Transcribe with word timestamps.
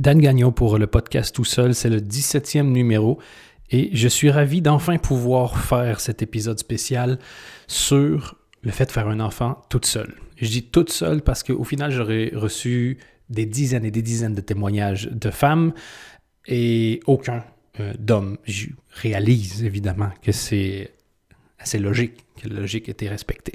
Dan 0.00 0.18
Gagnon 0.18 0.50
pour 0.50 0.78
le 0.78 0.86
podcast 0.86 1.34
Tout 1.34 1.44
seul, 1.44 1.74
c'est 1.74 1.90
le 1.90 2.00
17e 2.00 2.62
numéro 2.62 3.18
et 3.70 3.90
je 3.92 4.08
suis 4.08 4.30
ravi 4.30 4.62
d'enfin 4.62 4.96
pouvoir 4.96 5.58
faire 5.58 6.00
cet 6.00 6.22
épisode 6.22 6.58
spécial 6.58 7.18
sur 7.66 8.34
le 8.62 8.70
fait 8.70 8.86
de 8.86 8.92
faire 8.92 9.08
un 9.08 9.20
enfant 9.20 9.60
toute 9.68 9.84
seule. 9.84 10.14
Je 10.36 10.48
dis 10.48 10.62
toute 10.62 10.90
seule 10.90 11.20
parce 11.20 11.42
qu'au 11.42 11.64
final, 11.64 11.90
j'aurais 11.90 12.30
reçu 12.34 12.96
des 13.28 13.44
dizaines 13.44 13.84
et 13.84 13.90
des 13.90 14.00
dizaines 14.00 14.34
de 14.34 14.40
témoignages 14.40 15.10
de 15.12 15.30
femmes 15.30 15.74
et 16.46 17.00
aucun 17.04 17.44
euh, 17.78 17.92
d'hommes. 17.98 18.38
Je 18.44 18.68
réalise 19.02 19.64
évidemment 19.64 20.08
que 20.22 20.32
c'est 20.32 20.94
assez 21.60 21.78
logique, 21.78 22.24
que 22.40 22.48
la 22.48 22.60
logique 22.60 22.88
était 22.88 23.08
respectée. 23.08 23.52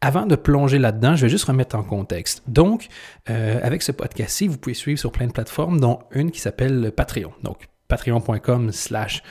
Avant 0.00 0.26
de 0.26 0.36
plonger 0.36 0.78
là-dedans, 0.78 1.16
je 1.16 1.22
vais 1.22 1.28
juste 1.28 1.44
remettre 1.44 1.76
en 1.76 1.82
contexte. 1.82 2.42
Donc, 2.46 2.88
euh, 3.30 3.58
avec 3.62 3.82
ce 3.82 3.92
podcast-ci, 3.92 4.48
vous 4.48 4.58
pouvez 4.58 4.74
suivre 4.74 4.98
sur 4.98 5.10
plein 5.10 5.26
de 5.26 5.32
plateformes, 5.32 5.80
dont 5.80 6.00
une 6.12 6.30
qui 6.30 6.40
s'appelle 6.40 6.92
Patreon. 6.94 7.32
Donc, 7.42 7.68
patreon.com 7.88 8.70
slash 8.70 9.22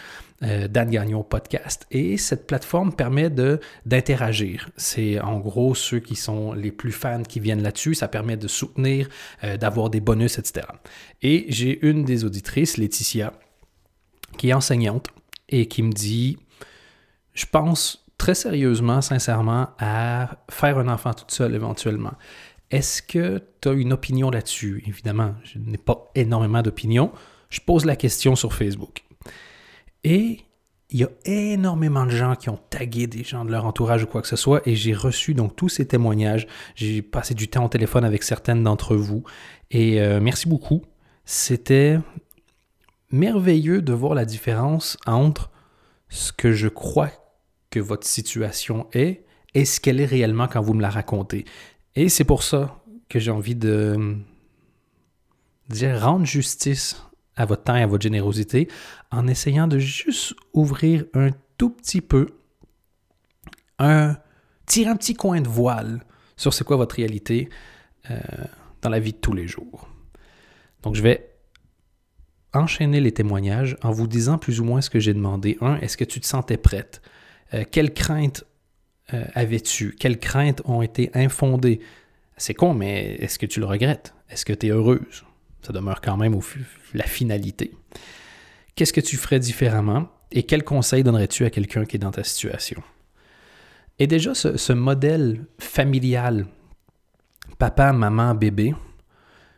euh, 0.44 0.68
Dan 0.68 0.90
Gagnon 0.90 1.24
Podcast. 1.24 1.88
Et 1.90 2.18
cette 2.18 2.46
plateforme 2.48 2.94
permet 2.94 3.30
de, 3.30 3.60
d'interagir. 3.86 4.70
C'est 4.78 5.20
en 5.20 5.40
gros 5.40 5.74
ceux 5.74 6.00
qui 6.00 6.16
sont 6.16 6.54
les 6.54 6.72
plus 6.72 6.92
fans 6.92 7.24
qui 7.24 7.40
viennent 7.40 7.64
là-dessus. 7.64 7.96
Ça 7.96 8.08
permet 8.08 8.38
de 8.38 8.48
soutenir, 8.48 9.10
euh, 9.44 9.58
d'avoir 9.58 9.90
des 9.90 10.00
bonus, 10.00 10.38
etc. 10.38 10.68
Et 11.22 11.46
j'ai 11.50 11.80
une 11.88 12.04
des 12.04 12.24
auditrices, 12.24 12.78
Laetitia, 12.78 13.34
qui 14.38 14.50
est 14.50 14.54
enseignante 14.54 15.08
et 15.50 15.68
qui 15.68 15.82
me 15.82 15.92
dit, 15.92 16.38
je 17.34 17.46
pense 17.46 18.07
très 18.18 18.36
sérieusement, 18.36 19.02
sincèrement, 19.02 19.70
à 19.80 20.38
faire 20.50 20.78
un 20.78 20.88
enfant 20.88 21.14
toute 21.14 21.32
seule 21.32 21.56
éventuellement. 21.56 22.14
Est-ce 22.72 23.02
que 23.02 23.42
tu 23.62 23.70
as 23.70 23.74
une 23.74 23.94
opinion 23.94 24.30
là-dessus? 24.30 24.84
Évidemment, 24.88 25.36
je 25.44 25.58
n'ai 25.60 25.78
pas 25.78 26.12
énormément 26.16 26.62
d'opinions. 26.62 27.12
Je 27.50 27.62
pose 27.62 27.86
la 27.86 27.96
question 27.96 28.36
sur 28.36 28.54
Facebook. 28.54 29.04
Et 30.04 30.42
il 30.90 31.00
y 31.00 31.04
a 31.04 31.10
énormément 31.26 32.06
de 32.06 32.12
gens 32.12 32.36
qui 32.36 32.50
ont 32.50 32.60
tagué 32.70 33.08
des 33.08 33.24
gens 33.24 33.46
de 33.46 33.52
leur 33.52 33.66
entourage 33.66 34.04
ou 34.04 34.08
quoi 34.08 34.22
que 34.22 34.28
ce 34.28 34.36
soit, 34.36 34.66
et 34.68 34.76
j'ai 34.76 34.94
reçu 34.94 35.34
donc 35.34 35.56
tous 35.56 35.70
ces 35.70 35.86
témoignages. 35.86 36.48
J'ai 36.76 37.02
passé 37.02 37.34
du 37.34 37.48
temps 37.50 37.66
au 37.66 37.70
téléphone 37.70 38.06
avec 38.06 38.24
certaines 38.24 38.64
d'entre 38.64 38.96
vous, 38.96 39.24
et 39.70 40.02
euh, 40.02 40.20
merci 40.22 40.48
beaucoup. 40.48 40.84
C'était 41.26 42.00
merveilleux 43.12 43.82
de 43.82 43.94
voir 43.94 44.14
la 44.14 44.24
différence 44.26 44.98
entre 45.06 45.52
ce 46.10 46.32
que 46.32 46.54
je 46.54 46.70
crois 46.70 47.12
que 47.70 47.80
votre 47.80 48.08
situation 48.08 48.88
est 48.94 49.26
et 49.54 49.66
ce 49.66 49.80
qu'elle 49.80 50.00
est 50.00 50.06
réellement 50.06 50.48
quand 50.48 50.62
vous 50.62 50.74
me 50.74 50.82
la 50.82 50.90
racontez. 50.90 51.46
Et 51.96 52.10
c'est 52.10 52.24
pour 52.24 52.44
ça 52.44 52.82
que 53.10 53.20
j'ai 53.20 53.32
envie 53.32 53.56
de 53.56 54.18
dire 55.70 56.00
rendre 56.02 56.26
justice 56.26 57.02
à 57.36 57.46
votre 57.46 57.64
temps 57.64 57.76
et 57.76 57.84
à 57.84 57.88
votre 57.88 58.04
générosité 58.04 58.68
en 59.12 59.28
essayant 59.28 59.68
de 59.68 59.80
juste 59.80 60.34
ouvrir 60.54 61.06
un 61.14 61.30
tout 61.58 61.70
petit 61.70 62.02
peu, 62.02 62.28
un, 63.80 64.18
tirer 64.66 64.90
un 64.90 64.96
petit 64.96 65.14
coin 65.14 65.42
de 65.42 65.48
voile 65.48 66.04
sur 66.36 66.54
c'est 66.54 66.64
quoi 66.64 66.78
votre 66.78 66.96
réalité 66.96 67.50
euh, 68.10 68.20
dans 68.82 68.90
la 68.90 69.00
vie 69.00 69.14
de 69.14 69.18
tous 69.18 69.34
les 69.34 69.48
jours. 69.48 69.88
Donc 70.84 70.96
je 70.96 71.02
vais 71.02 71.32
enchaîner 72.54 73.00
les 73.02 73.12
témoignages 73.12 73.78
en 73.84 73.92
vous 73.92 74.08
disant 74.08 74.38
plus 74.38 74.60
ou 74.60 74.64
moins 74.64 74.82
ce 74.82 74.90
que 74.90 75.00
j'ai 75.00 75.14
demandé. 75.14 75.58
Un, 75.62 75.78
est-ce 75.78 75.98
que 75.98 76.04
tu 76.04 76.20
te 76.20 76.26
sentais 76.26 76.58
prête? 76.58 77.02
Euh, 77.54 77.64
quelles 77.70 77.94
craintes 77.94 78.46
euh, 79.14 79.24
avais-tu? 79.36 79.96
Quelles 79.98 80.20
craintes 80.20 80.62
ont 80.66 80.82
été 80.82 81.12
infondées? 81.14 81.80
C'est 82.36 82.54
con, 82.54 82.74
mais 82.74 83.16
est-ce 83.20 83.40
que 83.40 83.46
tu 83.46 83.60
le 83.60 83.66
regrettes? 83.66 84.14
Est-ce 84.30 84.46
que 84.46 84.54
tu 84.54 84.68
es 84.68 84.70
heureuse? 84.70 85.26
Ça 85.62 85.74
demeure 85.74 86.02
quand 86.02 86.18
même 86.18 86.40
la 86.94 87.06
finalité. 87.06 87.74
Qu'est-ce 88.76 88.94
que 88.94 89.02
tu 89.02 89.18
ferais 89.18 89.40
différemment? 89.40 90.08
Et 90.32 90.44
quel 90.44 90.64
conseil 90.64 91.04
donnerais-tu 91.04 91.46
à 91.46 91.50
quelqu'un 91.50 91.86
qui 91.86 91.96
est 91.96 92.00
dans 92.00 92.12
ta 92.12 92.24
situation? 92.24 92.84
Et 94.00 94.08
déjà, 94.08 94.36
ce, 94.36 94.74
modèle 94.74 95.46
familial, 95.60 96.46
papa, 97.58 97.92
maman, 97.92 98.36
bébé, 98.36 98.76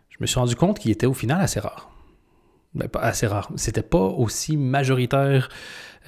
je 0.09 0.17
me 0.21 0.25
suis 0.25 0.39
rendu 0.39 0.55
compte 0.55 0.79
qu'il 0.79 0.91
était 0.91 1.05
au 1.05 1.13
final 1.13 1.41
assez 1.41 1.59
rare. 1.59 1.91
Ben, 2.73 2.87
pas 2.87 3.01
assez 3.01 3.27
rare. 3.27 3.51
C'était 3.55 3.81
pas 3.81 3.99
aussi 3.99 4.55
majoritaire 4.55 5.49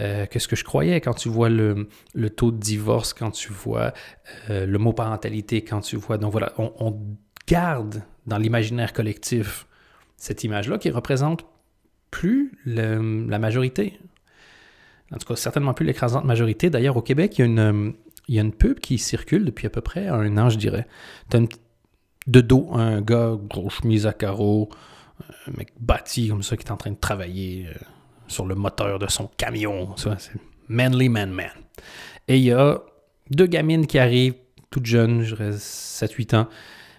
euh, 0.01 0.25
que 0.25 0.39
ce 0.39 0.47
que 0.47 0.55
je 0.55 0.63
croyais 0.63 0.99
quand 0.99 1.13
tu 1.13 1.29
vois 1.29 1.49
le, 1.49 1.87
taux 2.35 2.51
de 2.51 2.57
divorce, 2.57 3.13
quand 3.13 3.31
tu 3.31 3.53
vois 3.53 3.93
euh, 4.49 4.65
le 4.65 4.77
mot 4.77 4.93
parentalité, 4.93 5.63
quand 5.63 5.81
tu 5.81 5.95
vois. 5.95 6.17
Donc 6.17 6.31
voilà, 6.31 6.53
on, 6.57 6.99
garde 7.47 8.03
dans 8.27 8.37
l'imaginaire 8.37 8.93
collectif 8.93 9.67
cette 10.15 10.43
image-là 10.43 10.77
qui 10.77 10.89
représente 10.89 11.45
plus 12.11 12.53
la 12.65 13.39
majorité. 13.39 13.99
En 15.11 15.17
tout 15.17 15.27
cas, 15.27 15.35
certainement 15.35 15.73
plus 15.73 15.85
l'écrasante 15.85 16.23
majorité. 16.23 16.69
D'ailleurs, 16.69 16.95
au 16.95 17.01
Québec, 17.01 17.37
il 17.37 17.41
y, 17.41 17.43
a 17.43 17.45
une, 17.47 17.93
une 18.29 18.53
pub 18.53 18.79
qui 18.79 18.97
circule 18.97 19.43
depuis 19.43 19.67
à 19.67 19.69
peu 19.69 19.81
près 19.81 20.07
un 20.07 20.37
an, 20.37 20.49
je 20.49 20.57
dirais. 20.57 20.87
Tu 21.29 21.37
as 21.37 21.41
de 22.27 22.41
dos 22.41 22.69
un 22.73 23.01
gars, 23.01 23.37
gros 23.49 23.69
chemise 23.69 24.05
à 24.05 24.13
carreaux, 24.13 24.69
un 25.47 25.51
mec 25.57 25.73
bâti 25.79 26.29
comme 26.29 26.43
ça 26.43 26.55
qui 26.55 26.65
est 26.65 26.71
en 26.71 26.77
train 26.77 26.91
de 26.91 26.99
travailler. 26.99 27.67
Euh, 27.67 27.73
sur 28.31 28.45
le 28.45 28.55
moteur 28.55 28.97
de 28.97 29.07
son 29.07 29.29
camion. 29.37 29.95
C'est 29.97 30.31
Manly 30.67 31.09
Man 31.09 31.31
Man. 31.31 31.51
Et 32.27 32.37
il 32.37 32.43
y 32.43 32.51
a 32.51 32.81
deux 33.29 33.45
gamines 33.45 33.85
qui 33.87 33.99
arrivent, 33.99 34.35
toutes 34.69 34.85
jeunes, 34.85 35.21
je 35.21 35.35
dirais 35.35 35.51
7-8 35.51 36.35
ans. 36.35 36.47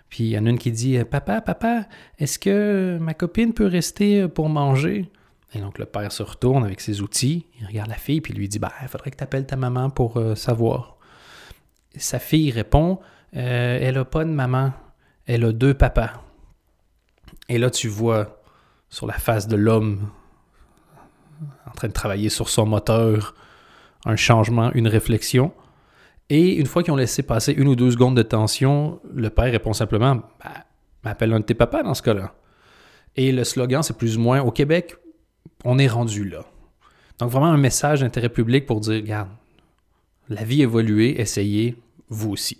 Puis 0.08 0.24
il 0.24 0.30
y 0.30 0.38
en 0.38 0.44
a 0.44 0.50
une 0.50 0.58
qui 0.58 0.70
dit 0.70 1.02
Papa, 1.04 1.40
papa, 1.40 1.86
est-ce 2.18 2.38
que 2.38 2.98
ma 3.00 3.14
copine 3.14 3.54
peut 3.54 3.66
rester 3.66 4.28
pour 4.28 4.50
manger 4.50 5.10
Et 5.54 5.60
donc 5.60 5.78
le 5.78 5.86
père 5.86 6.12
se 6.12 6.22
retourne 6.22 6.64
avec 6.64 6.82
ses 6.82 7.00
outils, 7.00 7.46
il 7.58 7.66
regarde 7.66 7.88
la 7.88 7.96
fille, 7.96 8.20
puis 8.20 8.34
lui 8.34 8.46
dit 8.46 8.58
Bah, 8.58 8.72
il 8.82 8.88
faudrait 8.88 9.10
que 9.10 9.16
tu 9.16 9.24
appelles 9.24 9.46
ta 9.46 9.56
maman 9.56 9.88
pour 9.88 10.18
euh, 10.18 10.34
savoir. 10.34 10.98
sa 11.96 12.18
fille 12.18 12.50
répond 12.50 12.98
euh, 13.36 13.78
Elle 13.80 13.94
n'a 13.94 14.04
pas 14.04 14.24
de 14.24 14.30
maman, 14.30 14.72
elle 15.26 15.44
a 15.44 15.52
deux 15.52 15.72
papas. 15.72 16.22
Et 17.48 17.56
là, 17.56 17.70
tu 17.70 17.88
vois 17.88 18.42
sur 18.90 19.06
la 19.06 19.14
face 19.14 19.48
de 19.48 19.56
l'homme 19.56 20.10
en 21.66 21.72
train 21.72 21.88
de 21.88 21.92
travailler 21.92 22.28
sur 22.28 22.48
son 22.48 22.66
moteur, 22.66 23.34
un 24.04 24.16
changement, 24.16 24.70
une 24.74 24.88
réflexion. 24.88 25.52
Et 26.30 26.54
une 26.54 26.66
fois 26.66 26.82
qu'ils 26.82 26.92
ont 26.92 26.96
laissé 26.96 27.22
passer 27.22 27.52
une 27.52 27.68
ou 27.68 27.76
deux 27.76 27.90
secondes 27.90 28.16
de 28.16 28.22
tension, 28.22 29.00
le 29.14 29.30
père 29.30 29.50
répond 29.50 29.72
simplement 29.72 30.22
bah, 30.42 30.64
Appelle 31.04 31.32
un 31.32 31.40
de 31.40 31.44
tes 31.44 31.54
papas 31.54 31.82
dans 31.82 31.94
ce 31.94 32.02
cas-là. 32.02 32.32
Et 33.16 33.32
le 33.32 33.44
slogan, 33.44 33.82
c'est 33.82 33.96
plus 33.96 34.16
ou 34.16 34.20
moins 34.20 34.40
Au 34.40 34.50
Québec, 34.50 34.96
on 35.64 35.78
est 35.78 35.88
rendu 35.88 36.28
là. 36.28 36.44
Donc, 37.18 37.30
vraiment 37.30 37.46
un 37.46 37.58
message 37.58 38.00
d'intérêt 38.00 38.28
public 38.28 38.66
pour 38.66 38.80
dire 38.80 38.94
Regarde, 38.94 39.28
la 40.28 40.44
vie 40.44 40.62
évoluée, 40.62 41.20
essayez, 41.20 41.76
vous 42.08 42.30
aussi. 42.30 42.58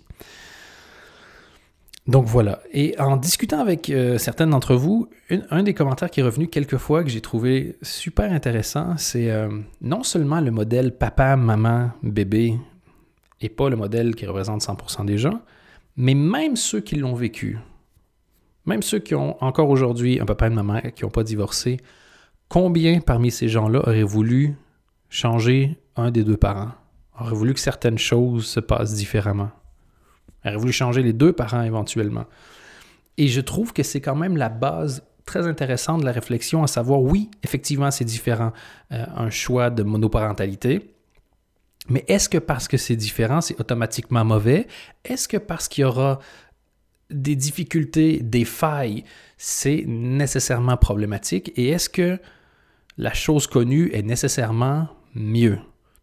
Donc 2.05 2.25
voilà. 2.25 2.59
Et 2.71 2.99
en 2.99 3.15
discutant 3.15 3.59
avec 3.59 3.89
euh, 3.89 4.17
certaines 4.17 4.49
d'entre 4.49 4.75
vous, 4.75 5.09
un 5.49 5.63
des 5.63 5.73
commentaires 5.73 6.11
qui 6.11 6.19
est 6.19 6.23
revenu 6.23 6.47
quelques 6.47 6.77
fois 6.77 7.03
que 7.03 7.09
j'ai 7.09 7.21
trouvé 7.21 7.77
super 7.81 8.31
intéressant, 8.31 8.97
c'est 8.97 9.31
euh, 9.31 9.49
non 9.81 10.03
seulement 10.03 10.41
le 10.41 10.51
modèle 10.51 10.97
papa, 10.97 11.37
maman, 11.37 11.91
bébé, 12.03 12.57
et 13.39 13.49
pas 13.49 13.69
le 13.69 13.77
modèle 13.77 14.15
qui 14.15 14.25
représente 14.25 14.61
100% 14.61 15.05
des 15.05 15.17
gens, 15.17 15.41
mais 15.95 16.13
même 16.13 16.55
ceux 16.57 16.81
qui 16.81 16.95
l'ont 16.95 17.13
vécu, 17.13 17.57
même 18.65 18.81
ceux 18.81 18.99
qui 18.99 19.15
ont 19.15 19.41
encore 19.43 19.69
aujourd'hui 19.69 20.19
un 20.19 20.25
papa 20.25 20.47
et 20.47 20.49
une 20.49 20.55
maman 20.55 20.81
qui 20.95 21.03
n'ont 21.03 21.09
pas 21.09 21.23
divorcé, 21.23 21.77
combien 22.49 22.99
parmi 22.99 23.31
ces 23.31 23.47
gens-là 23.47 23.79
auraient 23.79 24.03
voulu 24.03 24.55
changer 25.09 25.77
un 25.95 26.11
des 26.11 26.23
deux 26.23 26.37
parents, 26.37 26.71
auraient 27.19 27.35
voulu 27.35 27.53
que 27.53 27.59
certaines 27.59 27.97
choses 27.97 28.45
se 28.45 28.59
passent 28.59 28.93
différemment? 28.93 29.51
Elle 30.43 30.53
aurait 30.53 30.61
voulu 30.61 30.73
changer 30.73 31.03
les 31.03 31.13
deux 31.13 31.33
parents 31.33 31.63
éventuellement? 31.63 32.25
Et 33.17 33.27
je 33.27 33.41
trouve 33.41 33.73
que 33.73 33.83
c'est 33.83 34.01
quand 34.01 34.15
même 34.15 34.37
la 34.37 34.49
base 34.49 35.03
très 35.25 35.47
intéressante 35.47 36.01
de 36.01 36.05
la 36.05 36.11
réflexion, 36.11 36.63
à 36.63 36.67
savoir, 36.67 37.01
oui, 37.01 37.29
effectivement, 37.43 37.91
c'est 37.91 38.05
différent, 38.05 38.51
euh, 38.91 39.05
un 39.15 39.29
choix 39.29 39.69
de 39.69 39.83
monoparentalité, 39.83 40.93
mais 41.89 42.05
est-ce 42.07 42.29
que 42.29 42.37
parce 42.37 42.67
que 42.67 42.77
c'est 42.77 42.95
différent, 42.95 43.41
c'est 43.41 43.59
automatiquement 43.59 44.23
mauvais? 44.23 44.67
Est-ce 45.03 45.27
que 45.27 45.37
parce 45.37 45.67
qu'il 45.67 45.81
y 45.81 45.85
aura 45.85 46.19
des 47.09 47.35
difficultés, 47.35 48.19
des 48.21 48.45
failles, 48.45 49.03
c'est 49.37 49.83
nécessairement 49.85 50.77
problématique? 50.77 51.51
Et 51.57 51.69
est-ce 51.69 51.89
que 51.89 52.19
la 52.97 53.13
chose 53.13 53.47
connue 53.47 53.89
est 53.93 54.01
nécessairement 54.01 54.87
mieux? 55.13 55.59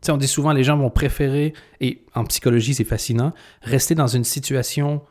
On 0.08 0.17
dit 0.17 0.29
souvent 0.29 0.52
les 0.52 0.64
gens 0.64 0.76
vont 0.76 0.91
préférer, 0.91 1.52
et 1.81 2.05
en 2.14 2.25
psychologie 2.25 2.75
c'est 2.75 2.85
fascinant, 2.85 3.32
rester 3.62 3.94
dans 3.94 4.06
une 4.06 4.25
situation 4.25 5.02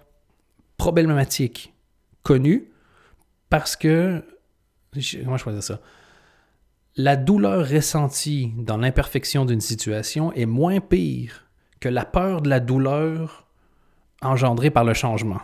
problématique, 0.77 1.73
connue, 2.23 2.71
parce 3.49 3.75
que, 3.75 4.23
comment 5.23 5.37
je 5.37 5.49
dire 5.49 5.63
ça, 5.63 5.79
la 6.95 7.15
douleur 7.15 7.67
ressentie 7.67 8.51
dans 8.57 8.77
l'imperfection 8.77 9.45
d'une 9.45 9.61
situation 9.61 10.33
est 10.33 10.45
moins 10.45 10.79
pire 10.79 11.45
que 11.79 11.89
la 11.89 12.05
peur 12.05 12.41
de 12.41 12.49
la 12.49 12.59
douleur 12.59 13.47
engendrée 14.21 14.69
par 14.69 14.83
le 14.83 14.93
changement. 14.93 15.39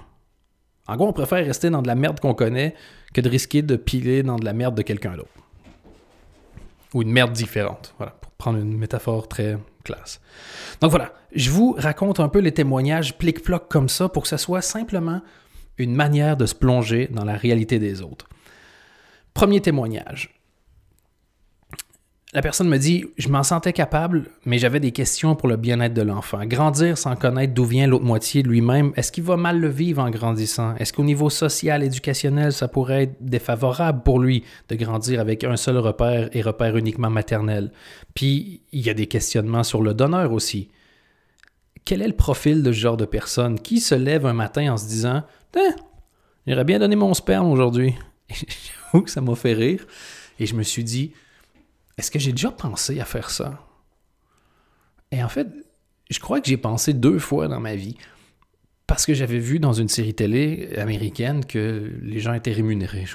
En 0.88 0.98
gros, 0.98 1.08
on 1.08 1.14
préfère 1.14 1.44
rester 1.46 1.70
dans 1.70 1.82
de 1.82 1.88
la 1.88 1.96
merde 1.96 2.20
qu'on 2.20 2.34
connaît 2.34 2.76
que 3.14 3.22
de 3.22 3.30
risquer 3.30 3.62
de 3.62 3.76
piler 3.76 4.22
dans 4.22 4.36
de 4.36 4.46
la 4.46 4.54
merde 4.54 4.76
de 4.76 4.82
quelqu'un 4.82 5.16
d'autre. 5.16 5.30
Ou 6.94 7.02
une 7.02 7.12
merde 7.12 7.32
différente, 7.32 7.94
voilà, 7.98 8.16
prendre 8.38 8.60
une 8.60 8.78
métaphore 8.78 9.28
très 9.28 9.58
classe. 9.84 10.20
Donc 10.82 10.92
voilà, 10.92 11.14
je 11.34 11.50
vous 11.50 11.76
raconte 11.78 12.20
un 12.20 12.30
peu 12.30 12.40
les 12.40 12.54
témoignages 12.54 13.18
plic-ploc 13.18 13.68
comme 13.70 13.90
ça 13.90 14.10
pour 14.10 14.24
que 14.24 14.30
ce 14.30 14.38
soit 14.38 14.62
simplement 14.62 15.22
une 15.78 15.96
manière 15.96 16.38
de 16.38 16.46
se 16.46 16.56
plonger 16.56 17.08
dans 17.12 17.26
la 17.26 17.36
réalité 17.36 17.80
des 17.80 18.02
autres. 18.02 18.28
Premier 19.34 19.62
témoignage. 19.62 20.35
La 22.36 22.42
personne 22.42 22.68
me 22.68 22.78
dit 22.78 23.06
Je 23.18 23.30
m'en 23.30 23.44
sentais 23.44 23.72
capable, 23.72 24.26
mais 24.44 24.58
j'avais 24.58 24.82
des 24.82 24.92
questions 24.92 25.38
pour 25.38 25.48
le 25.48 25.56
bien-être 25.56 25.94
de 25.94 26.02
l'enfant. 26.02 26.46
Grandir 26.46 26.98
sans 26.98 27.16
connaître 27.16 27.54
d'où 27.54 27.64
vient 27.64 27.88
l'autre 27.88 28.04
moitié 28.04 28.44
de 28.44 28.50
lui-même, 28.50 28.92
est-ce 28.98 29.14
qu'il 29.14 29.24
va 29.24 29.38
mal 29.38 29.58
le 29.58 29.70
vivre 29.70 30.04
en 30.04 30.10
grandissant? 30.10 30.76
Est-ce 30.76 30.92
qu'au 30.92 31.06
niveau 31.06 31.30
social, 31.30 31.82
éducationnel, 31.82 32.52
ça 32.52 32.68
pourrait 32.68 33.04
être 33.04 33.16
défavorable 33.22 34.04
pour 34.04 34.20
lui 34.20 34.44
de 34.68 34.76
grandir 34.76 35.22
avec 35.22 35.46
un 35.46 35.56
seul 35.56 35.78
repère 35.78 36.28
et 36.34 36.42
repère 36.42 36.76
uniquement 36.76 37.10
maternel? 37.10 37.72
Puis, 38.16 38.64
il 38.74 38.82
y 38.82 38.90
a 38.90 38.94
des 38.94 39.08
questionnements 39.08 39.64
sur 39.64 39.82
le 39.82 39.94
donneur 39.94 40.34
aussi. 40.34 40.68
Quel 41.86 42.02
est 42.02 42.08
le 42.08 42.18
profil 42.18 42.64
de 42.64 42.74
ce 42.74 42.78
genre 42.78 42.98
de 42.98 43.06
personne 43.06 43.58
qui 43.58 43.80
se 43.80 43.96
lève 43.96 44.26
un 44.26 44.34
matin 44.34 44.74
en 44.74 44.78
se 44.78 44.90
disant 44.90 45.24
hein, 45.56 45.76
J'aurais 46.46 46.66
bien 46.66 46.80
donné 46.80 46.98
mon 46.98 47.14
sperme 47.14 47.50
aujourd'hui? 47.50 47.96
J'avoue 48.30 49.06
que 49.06 49.10
ça 49.10 49.22
m'a 49.22 49.36
fait 49.36 49.54
rire. 49.54 49.88
Et 50.38 50.46
je 50.46 50.56
me 50.56 50.64
suis 50.64 50.84
dit 50.84 51.14
est-ce 51.98 52.12
que 52.12 52.20
j'ai 52.20 52.32
déjà 52.32 52.52
pensé 52.52 53.00
à 53.00 53.06
faire 53.06 53.30
ça? 53.30 53.66
Et 55.12 55.24
en 55.24 55.30
fait, 55.30 55.48
je 56.10 56.20
crois 56.20 56.42
que 56.42 56.48
j'ai 56.48 56.58
pensé 56.58 56.94
deux 56.94 57.20
fois 57.20 57.48
dans 57.48 57.60
ma 57.60 57.76
vie 57.76 57.98
parce 58.88 59.06
que 59.06 59.14
j'avais 59.14 59.40
vu 59.40 59.60
dans 59.60 59.74
une 59.74 59.88
série 59.88 60.14
télé 60.14 60.70
américaine 60.78 61.46
que 61.46 61.92
les 62.02 62.20
gens 62.20 62.34
étaient 62.34 62.52
rémunérés. 62.52 63.06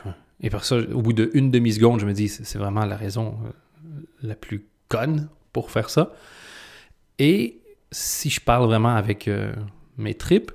Et 0.41 0.51
par 0.51 0.65
ça, 0.65 0.77
au 0.77 1.03
bout 1.03 1.13
d'une 1.13 1.51
demi-seconde, 1.51 2.01
je 2.01 2.07
me 2.07 2.13
dis, 2.13 2.29
c'est 2.29 2.59
vraiment 2.59 2.85
la 2.85 2.97
raison 2.97 3.39
euh, 3.45 4.01
la 4.23 4.35
plus 4.35 4.67
conne 4.89 5.29
pour 5.53 5.71
faire 5.71 5.91
ça. 5.91 6.13
Et 7.19 7.61
si 7.93 8.31
je 8.31 8.41
parle 8.41 8.67
vraiment 8.67 8.97
avec 8.97 9.29
euh, 9.29 9.53
mes 9.99 10.15
tripes, 10.15 10.53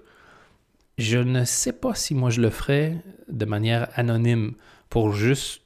je 0.97 1.19
ne 1.19 1.43
sais 1.45 1.73
pas 1.73 1.93
si 1.93 2.15
moi 2.15 2.29
je 2.29 2.41
le 2.41 2.49
ferais 2.49 2.97
de 3.29 3.45
manière 3.45 3.87
anonyme 3.95 4.53
pour 4.89 5.13
juste 5.13 5.61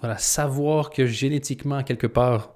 voilà, 0.00 0.18
savoir 0.18 0.90
que 0.90 1.06
génétiquement, 1.06 1.82
quelque 1.82 2.06
part 2.06 2.54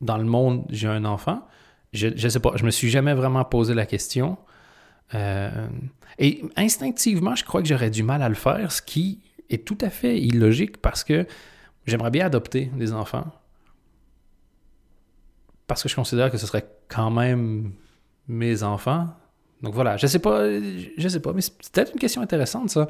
dans 0.00 0.18
le 0.18 0.24
monde, 0.24 0.66
j'ai 0.70 0.88
un 0.88 1.04
enfant, 1.04 1.46
je 1.92 2.08
ne 2.08 2.28
sais 2.28 2.40
pas, 2.40 2.52
je 2.56 2.64
me 2.64 2.70
suis 2.70 2.90
jamais 2.90 3.14
vraiment 3.14 3.44
posé 3.44 3.74
la 3.74 3.86
question. 3.86 4.36
Euh, 5.14 5.68
et 6.18 6.42
instinctivement, 6.56 7.34
je 7.34 7.44
crois 7.44 7.62
que 7.62 7.68
j'aurais 7.68 7.90
du 7.90 8.02
mal 8.02 8.22
à 8.22 8.28
le 8.28 8.34
faire, 8.34 8.72
ce 8.72 8.82
qui 8.82 9.20
est 9.48 9.64
tout 9.64 9.78
à 9.80 9.90
fait 9.90 10.20
illogique 10.20 10.78
parce 10.78 11.04
que 11.04 11.26
j'aimerais 11.86 12.10
bien 12.10 12.26
adopter 12.26 12.66
des 12.76 12.92
enfants. 12.92 13.26
Parce 15.66 15.82
que 15.82 15.88
je 15.88 15.96
considère 15.96 16.30
que 16.30 16.38
ce 16.38 16.46
serait 16.46 16.68
quand 16.88 17.10
même 17.10 17.72
mes 18.28 18.62
enfants. 18.62 19.08
Donc 19.62 19.74
voilà, 19.74 19.96
je 19.96 20.06
sais 20.06 20.18
pas, 20.18 20.48
je 20.50 21.08
sais 21.08 21.20
pas, 21.20 21.32
mais 21.32 21.40
c'est 21.40 21.72
peut-être 21.72 21.92
une 21.92 21.98
question 21.98 22.20
intéressante 22.20 22.70
ça 22.70 22.88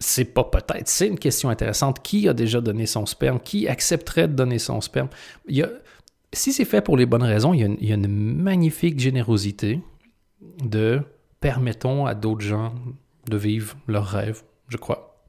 c'est 0.00 0.24
pas 0.24 0.44
peut-être, 0.44 0.88
c'est 0.88 1.06
une 1.06 1.18
question 1.18 1.50
intéressante. 1.50 2.02
Qui 2.02 2.26
a 2.26 2.32
déjà 2.32 2.62
donné 2.62 2.86
son 2.86 3.04
sperme? 3.04 3.38
Qui 3.38 3.68
accepterait 3.68 4.28
de 4.28 4.32
donner 4.32 4.58
son 4.58 4.80
sperme? 4.80 5.10
Si 6.32 6.52
c'est 6.52 6.64
fait 6.64 6.80
pour 6.80 6.96
les 6.96 7.04
bonnes 7.04 7.22
raisons, 7.22 7.52
il 7.52 7.60
y, 7.84 7.92
a 7.92 7.94
une, 7.94 8.08
magnifique 8.08 8.98
générosité 8.98 9.80
de 10.64 11.02
permettons 11.40 12.06
à 12.06 12.14
d'autres 12.14 12.40
gens 12.40 12.74
de 13.28 13.36
vivre 13.36 13.76
leurs 13.86 14.06
rêves, 14.06 14.42
je 14.68 14.78
crois. 14.78 15.22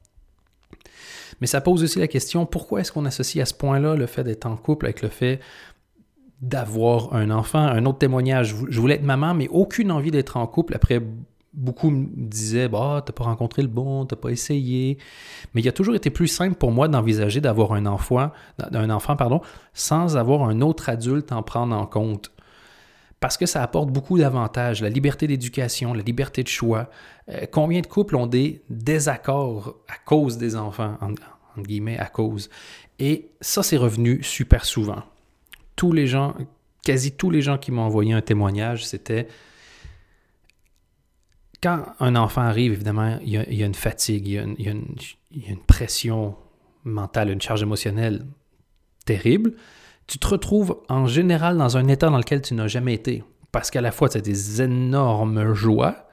Mais 1.40 1.46
ça 1.46 1.60
pose 1.60 1.82
aussi 1.82 1.98
la 1.98 2.08
question, 2.08 2.46
pourquoi 2.46 2.80
est-ce 2.80 2.92
qu'on 2.92 3.04
associe 3.04 3.42
à 3.42 3.46
ce 3.46 3.54
point-là 3.54 3.94
le 3.94 4.06
fait 4.06 4.24
d'être 4.24 4.46
en 4.46 4.56
couple 4.56 4.86
avec 4.86 5.02
le 5.02 5.08
fait 5.08 5.40
d'avoir 6.40 7.14
un 7.14 7.30
enfant? 7.30 7.58
Un 7.58 7.84
autre 7.84 7.98
témoignage, 7.98 8.54
je 8.70 8.80
voulais 8.80 8.94
être 8.94 9.02
maman, 9.02 9.34
mais 9.34 9.48
aucune 9.48 9.90
envie 9.90 10.10
d'être 10.10 10.38
en 10.38 10.46
couple 10.46 10.74
après 10.74 11.02
beaucoup 11.54 11.90
me 11.90 12.06
disaient 12.14 12.68
bah 12.68 13.02
t'as 13.04 13.12
pas 13.12 13.24
rencontré 13.24 13.62
le 13.62 13.68
bon, 13.68 14.06
t'as 14.06 14.16
pas 14.16 14.30
essayé. 14.30 14.98
Mais 15.54 15.60
il 15.60 15.68
a 15.68 15.72
toujours 15.72 15.94
été 15.94 16.10
plus 16.10 16.28
simple 16.28 16.54
pour 16.56 16.72
moi 16.72 16.88
d'envisager 16.88 17.40
d'avoir 17.40 17.72
un 17.72 17.86
enfant, 17.86 18.30
un 18.72 18.90
enfant 18.90 19.16
sans 19.74 20.16
avoir 20.16 20.44
un 20.44 20.60
autre 20.60 20.88
adulte 20.88 21.32
en 21.32 21.42
prendre 21.42 21.76
en 21.76 21.86
compte. 21.86 22.32
Parce 23.22 23.36
que 23.36 23.46
ça 23.46 23.62
apporte 23.62 23.90
beaucoup 23.90 24.18
d'avantages, 24.18 24.82
la 24.82 24.88
liberté 24.88 25.28
d'éducation, 25.28 25.94
la 25.94 26.02
liberté 26.02 26.42
de 26.42 26.48
choix. 26.48 26.90
Euh, 27.28 27.46
combien 27.48 27.80
de 27.80 27.86
couples 27.86 28.16
ont 28.16 28.26
des 28.26 28.62
désaccords 28.68 29.76
à 29.88 29.94
cause 30.04 30.38
des 30.38 30.56
enfants, 30.56 30.98
en, 31.00 31.62
guillemets, 31.62 31.98
à 31.98 32.06
cause? 32.06 32.50
Et 32.98 33.28
ça, 33.40 33.62
c'est 33.62 33.76
revenu 33.76 34.24
super 34.24 34.64
souvent. 34.64 35.04
Tous 35.76 35.92
les 35.92 36.08
gens, 36.08 36.34
quasi 36.84 37.12
tous 37.12 37.30
les 37.30 37.42
gens 37.42 37.58
qui 37.58 37.70
m'ont 37.70 37.82
envoyé 37.82 38.12
un 38.12 38.22
témoignage, 38.22 38.84
c'était 38.84 39.28
quand 41.62 41.84
un 42.00 42.16
enfant 42.16 42.42
arrive, 42.42 42.72
évidemment, 42.72 43.18
il 43.22 43.30
y 43.30 43.62
a, 43.62 43.66
une 43.66 43.74
fatigue, 43.74 44.26
il 44.26 44.64
y 44.64 44.68
a 44.68 44.72
une, 44.72 45.62
pression 45.66 46.34
mentale, 46.84 47.30
une 47.30 47.40
charge 47.40 47.62
émotionnelle 47.62 48.26
terrible. 49.06 49.54
Tu 50.06 50.18
te 50.18 50.26
retrouves 50.26 50.78
en 50.88 51.06
général 51.06 51.56
dans 51.56 51.76
un 51.76 51.86
état 51.88 52.10
dans 52.10 52.18
lequel 52.18 52.42
tu 52.42 52.54
n'as 52.54 52.66
jamais 52.66 52.94
été. 52.94 53.22
Parce 53.52 53.70
qu'à 53.70 53.80
la 53.80 53.92
fois, 53.92 54.08
tu 54.08 54.18
as 54.18 54.20
des 54.20 54.62
énormes 54.62 55.52
joies 55.52 56.08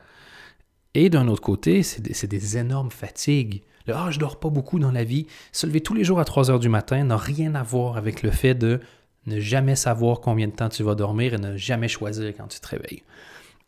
et 0.93 1.09
d'un 1.09 1.27
autre 1.27 1.41
côté, 1.41 1.83
c'est 1.83 2.01
des, 2.01 2.57
énormes 2.57 2.91
fatigues. 2.91 3.63
Le 3.87 3.93
Ah, 3.95 4.09
je 4.11 4.19
dors 4.19 4.39
pas 4.39 4.49
beaucoup 4.49 4.79
dans 4.79 4.91
la 4.91 5.03
vie. 5.03 5.27
Se 5.51 5.65
lever 5.65 5.81
tous 5.81 5.93
les 5.93 6.03
jours 6.03 6.19
à 6.19 6.25
3 6.25 6.51
heures 6.51 6.59
du 6.59 6.69
matin 6.69 7.03
n'a 7.03 7.17
rien 7.17 7.55
à 7.55 7.63
voir 7.63 7.97
avec 7.97 8.21
le 8.23 8.31
fait 8.31 8.53
de 8.55 8.79
ne 9.25 9.39
jamais 9.39 9.75
savoir 9.75 10.19
combien 10.19 10.47
de 10.47 10.53
temps 10.53 10.69
tu 10.69 10.83
vas 10.83 10.95
dormir 10.95 11.33
et 11.33 11.37
ne 11.37 11.57
jamais 11.57 11.87
choisir 11.87 12.33
quand 12.35 12.47
tu 12.47 12.59
te 12.59 12.67
réveilles. 12.67 13.03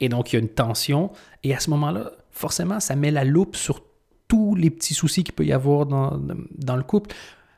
Et 0.02 0.10
donc, 0.10 0.34
il 0.34 0.36
y 0.36 0.40
a 0.40 0.42
une 0.42 0.50
tension. 0.50 1.12
Et 1.44 1.54
à 1.56 1.60
ce 1.60 1.70
moment-là, 1.70 2.12
forcément, 2.32 2.82
ça 2.82 2.96
met 2.98 3.12
la 3.12 3.24
loupe 3.24 3.56
sur 3.56 3.82
tous 4.28 4.56
les 4.56 4.70
petits 4.70 4.96
soucis 4.96 5.24
qu'il 5.24 5.34
peut 5.34 5.46
y 5.46 5.54
avoir 5.54 5.86
dans, 5.86 6.76
le 6.76 6.84
couple. 6.84 7.16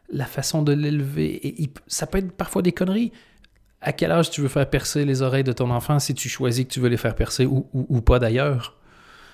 La 0.10 0.26
façon 0.26 0.62
de 0.62 0.74
l'élever. 0.74 1.64
Et 1.64 1.70
ça 1.88 2.06
peut 2.06 2.20
être 2.20 2.34
parfois 2.34 2.62
des 2.62 2.74
conneries. 2.74 3.12
À 3.82 3.94
quel 3.94 4.12
âge 4.12 4.30
tu 4.30 4.42
veux 4.42 4.48
faire 4.50 4.70
percer 4.70 5.06
les 5.06 5.22
oreilles 5.22 5.44
de 5.44 5.52
ton 5.52 5.70
enfant 5.72 6.00
si 6.00 6.14
tu 6.14 6.30
choisis 6.30 6.66
que 6.66 6.70
tu 6.70 6.80
veux 6.80 6.90
les 6.90 6.98
faire 6.98 7.16
percer 7.16 7.46
ou, 7.46 7.68
ou 7.74 8.02
pas 8.02 8.20
d'ailleurs? 8.20 8.78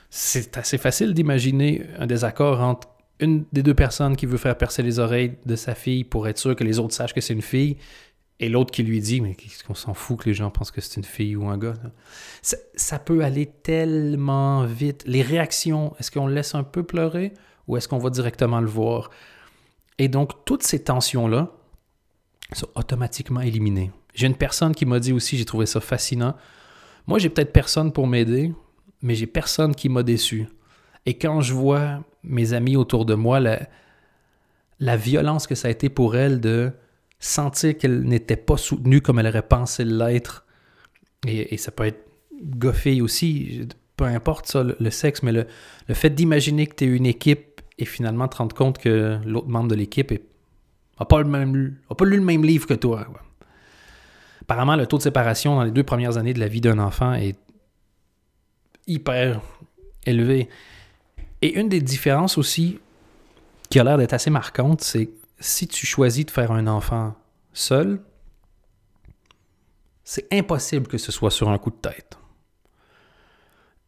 C'est 0.10 0.58
assez 0.58 0.78
facile 0.78 1.14
d'imaginer 1.14 1.86
un 2.00 2.08
désaccord 2.08 2.62
entre 2.62 2.88
une 3.20 3.44
des 3.52 3.64
deux 3.64 3.74
personnes 3.74 4.16
qui 4.16 4.26
veut 4.26 4.38
faire 4.38 4.58
percer 4.58 4.82
les 4.82 4.98
oreilles 4.98 5.34
de 5.46 5.56
sa 5.56 5.76
fille 5.76 6.04
pour 6.04 6.28
être 6.28 6.38
sûr 6.38 6.56
que 6.56 6.64
les 6.64 6.80
autres 6.80 6.96
sachent 6.96 7.14
que 7.14 7.22
c'est 7.22 7.34
une 7.34 7.42
fille 7.42 7.78
et 8.40 8.48
l'autre 8.48 8.72
qui 8.72 8.84
lui 8.84 9.02
dit, 9.02 9.20
mais 9.20 9.36
qu'est-ce 9.36 9.64
qu'on 9.66 9.76
s'en 9.76 9.94
fout 9.94 10.20
que 10.20 10.26
les 10.30 10.34
gens 10.34 10.50
pensent 10.50 10.72
que 10.72 10.80
c'est 10.80 10.96
une 10.96 11.04
fille 11.04 11.36
ou 11.36 11.48
un 11.48 11.58
gars. 11.58 11.74
Ça, 12.42 12.98
peut 12.98 13.24
aller 13.24 13.48
tellement 13.48 14.66
vite. 14.66 15.04
Les 15.06 15.22
réactions, 15.22 15.94
est-ce 16.00 16.10
qu'on 16.10 16.28
le 16.28 16.34
laisse 16.34 16.56
un 16.56 16.64
peu 16.64 16.84
pleurer 16.84 17.34
ou 17.68 17.76
est-ce 17.76 17.90
qu'on 17.90 17.98
va 17.98 18.10
directement 18.10 18.62
le 18.62 18.68
voir? 18.68 19.10
Et 19.98 20.08
donc, 20.08 20.46
toutes 20.46 20.64
ces 20.64 20.82
tensions-là 20.82 21.52
sont 22.54 22.70
automatiquement 22.76 23.42
éliminées. 23.42 23.92
J'ai 24.14 24.28
une 24.28 24.36
personne 24.36 24.74
qui 24.74 24.86
m'a 24.86 25.02
dit 25.02 25.12
aussi, 25.12 25.38
j'ai 25.38 25.46
trouvé 25.46 25.66
ça 25.66 25.82
fascinant. 25.82 26.36
Moi, 27.08 27.20
j'ai 27.20 27.30
peut-être 27.30 27.52
personne 27.52 27.92
pour 27.92 28.08
m'aider, 28.08 28.54
mais 29.02 29.16
j'ai 29.16 29.28
personne 29.28 29.76
qui 29.76 29.90
m'a 29.90 30.04
déçu. 30.04 30.48
Et 31.06 31.18
quand 31.18 31.42
je 31.42 31.54
vois 31.54 32.04
mes 32.24 32.54
amis 32.54 32.78
autour 32.78 33.06
de 33.06 33.16
moi, 33.16 33.42
la, 33.42 33.68
la 34.80 34.96
violence 34.96 35.46
que 35.46 35.56
ça 35.56 35.68
a 35.68 35.72
été 35.72 35.90
pour 35.90 36.16
elles 36.16 36.40
de 36.40 36.72
sentir 37.20 37.78
qu'elle 37.78 38.04
n'était 38.04 38.38
pas 38.38 38.58
soutenue 38.58 39.02
comme 39.02 39.20
elle 39.20 39.28
aurait 39.28 39.42
pensé 39.42 39.84
l'être. 39.84 40.46
Et, 41.28 41.58
ça 41.58 41.72
peut 41.72 41.86
être 41.86 42.08
goffé 42.42 43.02
aussi, 43.02 43.68
peu 43.98 44.06
importe 44.06 44.48
ça, 44.48 44.64
le, 44.64 44.90
sexe, 44.90 45.22
mais 45.24 45.34
le, 45.34 45.46
fait 45.94 46.10
d'imaginer 46.10 46.68
que 46.68 46.76
tu 46.76 46.86
es 46.86 46.88
une 46.88 47.06
équipe 47.06 47.62
et 47.78 47.86
finalement 47.86 48.28
te 48.28 48.38
rendre 48.38 48.56
compte 48.56 48.78
que 48.78 49.20
l'autre 49.26 49.50
membre 49.50 49.68
de 49.68 49.76
l'équipe 49.76 50.12
n'a 50.12 51.06
pas, 51.06 51.24
pas 51.24 51.44
lu 51.44 51.82
le 52.18 52.22
même 52.22 52.44
livre 52.44 52.66
que 52.66 52.74
toi. 52.74 53.06
Apparemment, 54.42 54.78
le 54.78 54.88
taux 54.88 54.98
de 54.98 55.04
séparation 55.04 55.56
dans 55.56 55.64
les 55.64 55.72
deux 55.72 55.84
premières 55.84 56.18
années 56.18 56.34
de 56.34 56.40
la 56.40 56.48
vie 56.48 56.62
d'un 56.62 56.80
enfant 56.80 57.14
est 57.14 57.36
hyper 58.88 59.42
élevé. 60.06 60.50
Et 61.42 61.60
une 61.60 61.70
des 61.70 61.82
différences 61.82 62.38
aussi 62.38 62.80
qui 63.70 63.80
a 63.80 63.84
l'air 63.84 63.98
d'être 63.98 64.14
assez 64.14 64.30
marquante, 64.30 64.82
c'est 64.82 65.10
si 65.40 65.68
tu 65.68 65.86
choisis 65.86 66.26
de 66.26 66.32
faire 66.32 66.52
un 66.52 66.68
enfant 66.68 67.16
seul, 67.54 68.02
c'est 70.04 70.28
impossible 70.34 70.88
que 70.88 70.98
ce 70.98 71.12
soit 71.12 71.32
sur 71.32 71.50
un 71.50 71.58
coup 71.58 71.70
de 71.70 71.76
tête. 71.76 72.18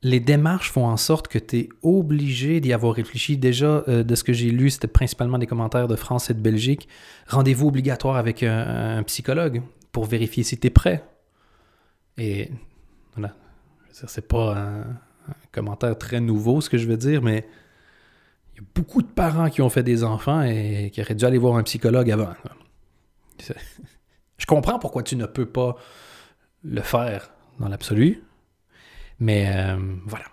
Les 0.04 0.20
démarches 0.20 0.72
font 0.72 0.86
en 0.86 0.98
sorte 0.98 1.28
que 1.28 1.38
tu 1.38 1.58
es 1.58 1.70
obligé 1.84 2.60
d'y 2.60 2.74
avoir 2.74 2.96
réfléchi. 2.96 3.38
Déjà, 3.38 3.84
euh, 3.88 4.04
de 4.04 4.16
ce 4.16 4.24
que 4.24 4.34
j'ai 4.34 4.50
lu, 4.50 4.72
c'était 4.72 4.88
principalement 4.88 5.38
des 5.38 5.46
commentaires 5.46 5.88
de 5.88 5.96
France 5.96 6.32
et 6.32 6.34
de 6.34 6.40
Belgique. 6.40 6.88
Rendez-vous 7.28 7.68
obligatoire 7.68 8.16
avec 8.16 8.42
un, 8.42 9.04
psychologue 9.04 9.62
pour 9.92 10.06
vérifier 10.06 10.44
si 10.44 10.58
tu 10.60 10.68
es 10.68 10.70
prêt. 10.72 11.04
Et 12.18 12.50
voilà, 13.16 13.36
c'est 13.92 14.28
pas 14.28 14.58
un 14.58 14.98
commentaire 15.52 15.98
très 15.98 16.20
nouveau, 16.20 16.62
ce 16.62 16.70
que 16.70 16.78
je 16.78 16.88
veux 16.88 16.98
dire, 16.98 17.22
mais 17.22 17.48
beaucoup 18.76 19.02
de 19.02 19.08
parents 19.08 19.50
qui 19.50 19.62
ont 19.62 19.70
fait 19.70 19.84
des 19.84 20.04
enfants 20.04 20.42
et 20.42 20.92
qui 20.94 21.02
auraient 21.02 21.16
dû 21.16 21.26
aller 21.26 21.38
voir 21.38 21.56
un 21.56 21.64
psychologue 21.64 22.12
avant. 22.12 22.34
Je 24.38 24.46
comprends 24.46 24.80
pourquoi 24.80 25.04
tu 25.04 25.16
ne 25.16 25.26
peux 25.26 25.46
pas 25.46 25.76
le 26.64 26.82
faire 26.82 27.32
dans 27.60 27.68
l'absolu, 27.68 28.24
mais 29.20 29.52
euh, 29.54 29.78
voilà. 30.06 30.26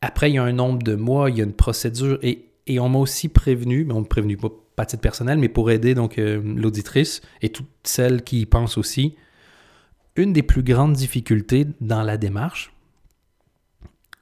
Après, 0.00 0.30
il 0.30 0.34
y 0.34 0.38
a 0.38 0.42
un 0.42 0.52
nombre 0.52 0.82
de 0.82 0.94
mois, 0.94 1.30
il 1.30 1.38
y 1.38 1.40
a 1.40 1.44
une 1.44 1.52
procédure 1.52 2.18
et, 2.22 2.46
on 2.78 2.88
m'a 2.88 2.98
aussi 2.98 3.28
prévenu, 3.28 3.84
mais 3.84 3.92
on 3.94 4.00
m'a 4.00 4.06
prévenu 4.06 4.36
pas, 4.36 4.48
pas 4.76 4.84
à 4.84 4.86
titre 4.86 5.02
personnel, 5.02 5.38
mais 5.38 5.48
pour 5.48 5.70
aider 5.72 5.94
donc 5.94 6.18
euh, 6.18 6.40
l'auditrice 6.44 7.20
et 7.42 7.48
toutes 7.48 7.70
celles 7.82 8.22
qui 8.22 8.42
y 8.42 8.46
pensent 8.46 8.78
aussi, 8.78 9.16
une 10.14 10.32
des 10.32 10.42
plus 10.42 10.62
grandes 10.62 10.92
difficultés 10.92 11.66
dans 11.80 12.02
la 12.02 12.16
démarche, 12.16 12.72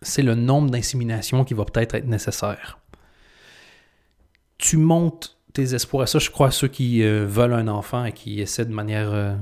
c'est 0.00 0.22
le 0.22 0.34
nombre 0.34 0.70
d'inséminations 0.70 1.44
qui 1.44 1.54
va 1.54 1.64
peut-être 1.64 1.94
être 1.94 2.06
nécessaire. 2.06 2.78
Tu 4.58 4.76
montes 4.76 5.38
tes 5.52 5.74
espoirs, 5.74 6.08
ça 6.08 6.18
je 6.18 6.30
crois 6.30 6.50
ceux 6.50 6.68
qui 6.68 7.02
euh, 7.02 7.26
veulent 7.26 7.54
un 7.54 7.68
enfant 7.68 8.04
et 8.04 8.12
qui 8.12 8.40
essaient 8.40 8.66
de 8.66 8.72
manière 8.72 9.12
euh, 9.12 9.34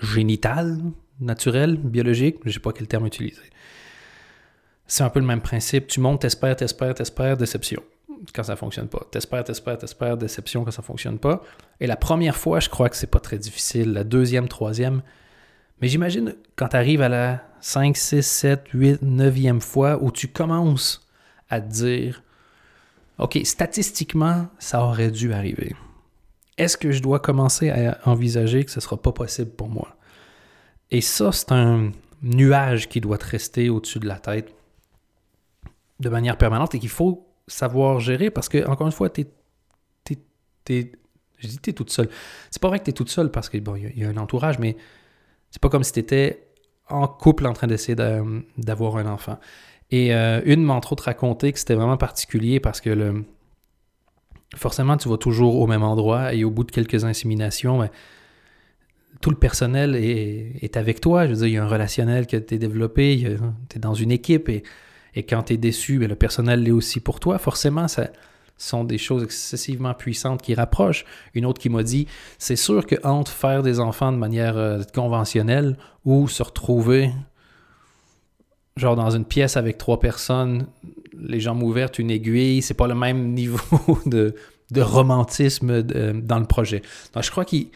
génitale, 0.00 0.78
naturelle, 1.20 1.76
biologique, 1.76 2.36
je 2.42 2.48
ne 2.48 2.52
sais 2.54 2.60
pas 2.60 2.72
quel 2.72 2.86
terme 2.86 3.06
utiliser. 3.06 3.42
C'est 4.86 5.04
un 5.04 5.10
peu 5.10 5.20
le 5.20 5.26
même 5.26 5.40
principe. 5.40 5.86
Tu 5.86 6.00
montes, 6.00 6.22
t'espères, 6.22 6.56
t'espères, 6.56 6.94
t'espères, 6.94 7.36
déception 7.36 7.82
quand 8.34 8.42
ça 8.42 8.56
fonctionne 8.56 8.88
pas. 8.88 9.06
T'espères, 9.10 9.42
t'espères, 9.44 9.78
t'espères, 9.78 10.16
déception 10.16 10.64
quand 10.64 10.70
ça 10.70 10.82
fonctionne 10.82 11.18
pas. 11.18 11.42
Et 11.80 11.86
la 11.86 11.96
première 11.96 12.36
fois, 12.36 12.60
je 12.60 12.68
crois 12.68 12.88
que 12.88 12.96
c'est 12.96 13.10
pas 13.10 13.20
très 13.20 13.38
difficile. 13.38 13.92
La 13.92 14.04
deuxième, 14.04 14.48
troisième. 14.48 15.02
Mais 15.80 15.88
j'imagine 15.88 16.34
quand 16.54 16.68
tu 16.68 16.76
arrives 16.76 17.02
à 17.02 17.08
la 17.08 17.42
5, 17.60 17.96
6, 17.96 18.22
7, 18.22 18.68
8, 18.72 19.02
9e 19.02 19.60
fois 19.60 20.02
où 20.02 20.12
tu 20.12 20.28
commences 20.28 21.08
à 21.48 21.60
te 21.60 21.68
dire 21.68 22.22
OK, 23.22 23.38
statistiquement, 23.44 24.48
ça 24.58 24.82
aurait 24.82 25.12
dû 25.12 25.32
arriver. 25.32 25.76
Est-ce 26.58 26.76
que 26.76 26.90
je 26.90 27.00
dois 27.00 27.20
commencer 27.20 27.70
à 27.70 27.98
envisager 28.04 28.64
que 28.64 28.70
ce 28.72 28.80
ne 28.80 28.82
sera 28.82 29.00
pas 29.00 29.12
possible 29.12 29.52
pour 29.52 29.68
moi? 29.68 29.96
Et 30.90 31.00
ça, 31.00 31.30
c'est 31.30 31.52
un 31.52 31.92
nuage 32.20 32.88
qui 32.88 33.00
doit 33.00 33.18
te 33.18 33.26
rester 33.26 33.70
au-dessus 33.70 34.00
de 34.00 34.08
la 34.08 34.18
tête 34.18 34.52
de 36.00 36.08
manière 36.08 36.36
permanente 36.36 36.74
et 36.74 36.80
qu'il 36.80 36.88
faut 36.88 37.28
savoir 37.46 38.00
gérer 38.00 38.30
parce 38.30 38.48
que, 38.48 38.66
encore 38.66 38.88
une 38.88 38.92
fois, 38.92 39.08
tu 39.08 39.20
es, 40.68 40.92
je 41.38 41.46
dis 41.46 41.58
t'es 41.58 41.72
toute 41.72 41.90
seule. 41.90 42.08
C'est 42.50 42.60
pas 42.60 42.68
vrai 42.68 42.80
que 42.80 42.84
tu 42.84 42.90
es 42.90 42.94
toute 42.94 43.08
seule 43.08 43.30
parce 43.30 43.48
qu'il 43.48 43.62
bon, 43.62 43.76
y, 43.76 44.00
y, 44.00 44.04
a 44.04 44.08
un 44.08 44.16
entourage, 44.16 44.58
mais 44.58 44.76
c'est 45.50 45.62
pas 45.62 45.68
comme 45.68 45.84
si 45.84 45.92
tu 45.92 46.00
étais 46.00 46.48
en 46.88 47.06
couple 47.06 47.46
en 47.46 47.52
train 47.52 47.68
d'essayer 47.68 47.94
d'avoir 48.58 48.96
un 48.96 49.06
enfant. 49.06 49.38
Et 49.92 50.12
euh, 50.14 50.40
une 50.44 50.64
m'a 50.64 50.74
entre 50.74 50.92
autres 50.92 51.04
raconté 51.04 51.52
que 51.52 51.58
c'était 51.58 51.74
vraiment 51.74 51.96
particulier 51.96 52.58
parce 52.58 52.80
que 52.80 53.22
forcément, 54.56 54.96
tu 54.96 55.08
vas 55.08 55.18
toujours 55.18 55.60
au 55.60 55.66
même 55.68 55.84
endroit 55.84 56.34
et 56.34 56.42
au 56.42 56.50
bout 56.50 56.64
de 56.64 56.72
quelques 56.72 57.04
inséminations, 57.04 57.78
ben, 57.78 57.90
tout 59.20 59.30
le 59.30 59.36
personnel 59.36 59.94
est, 59.94 60.76
avec 60.76 61.00
toi. 61.00 61.26
Je 61.26 61.32
veux 61.32 61.36
dire, 61.36 61.46
il 61.46 61.52
y 61.52 61.58
a 61.58 61.64
un 61.64 61.68
relationnel 61.68 62.26
que 62.26 62.36
tu 62.36 62.54
es 62.54 62.58
développé, 62.58 63.38
tu 63.68 63.76
es 63.76 63.78
dans 63.78 63.94
une 63.94 64.10
équipe 64.10 64.48
et 64.48 64.64
et 65.14 65.24
quand 65.24 65.44
tu 65.44 65.54
es 65.54 65.56
déçu, 65.56 65.98
ben, 65.98 66.08
le 66.08 66.16
personnel 66.16 66.62
l'est 66.62 66.70
aussi 66.70 67.00
pour 67.00 67.20
toi. 67.20 67.38
Forcément, 67.38 67.88
ça 67.88 68.08
sont 68.58 68.84
des 68.84 68.98
choses 68.98 69.24
excessivement 69.24 69.92
puissantes 69.92 70.40
qui 70.40 70.54
rapprochent. 70.54 71.04
Une 71.34 71.46
autre 71.46 71.60
qui 71.60 71.68
m'a 71.68 71.82
dit, 71.82 72.06
c'est 72.38 72.56
sûr 72.56 72.86
que 72.86 72.94
entre 73.02 73.32
faire 73.32 73.62
des 73.62 73.80
enfants 73.80 74.12
de 74.12 74.18
manière 74.18 74.56
euh, 74.56 74.82
conventionnelle 74.94 75.76
ou 76.04 76.28
se 76.28 76.42
retrouver 76.44 77.10
genre 78.76 78.96
dans 78.96 79.10
une 79.10 79.24
pièce 79.24 79.56
avec 79.56 79.78
trois 79.78 80.00
personnes, 80.00 80.66
les 81.18 81.40
jambes 81.40 81.62
ouvertes, 81.62 81.98
une 81.98 82.10
aiguille, 82.10 82.62
c'est 82.62 82.74
pas 82.74 82.86
le 82.86 82.94
même 82.94 83.28
niveau 83.34 83.58
de, 84.06 84.34
romantisme 84.76 85.82
dans 85.82 86.38
le 86.38 86.46
projet. 86.46 86.82
Donc 87.14 87.24
je 87.24 87.30
crois 87.30 87.44
qu'il 87.44 87.68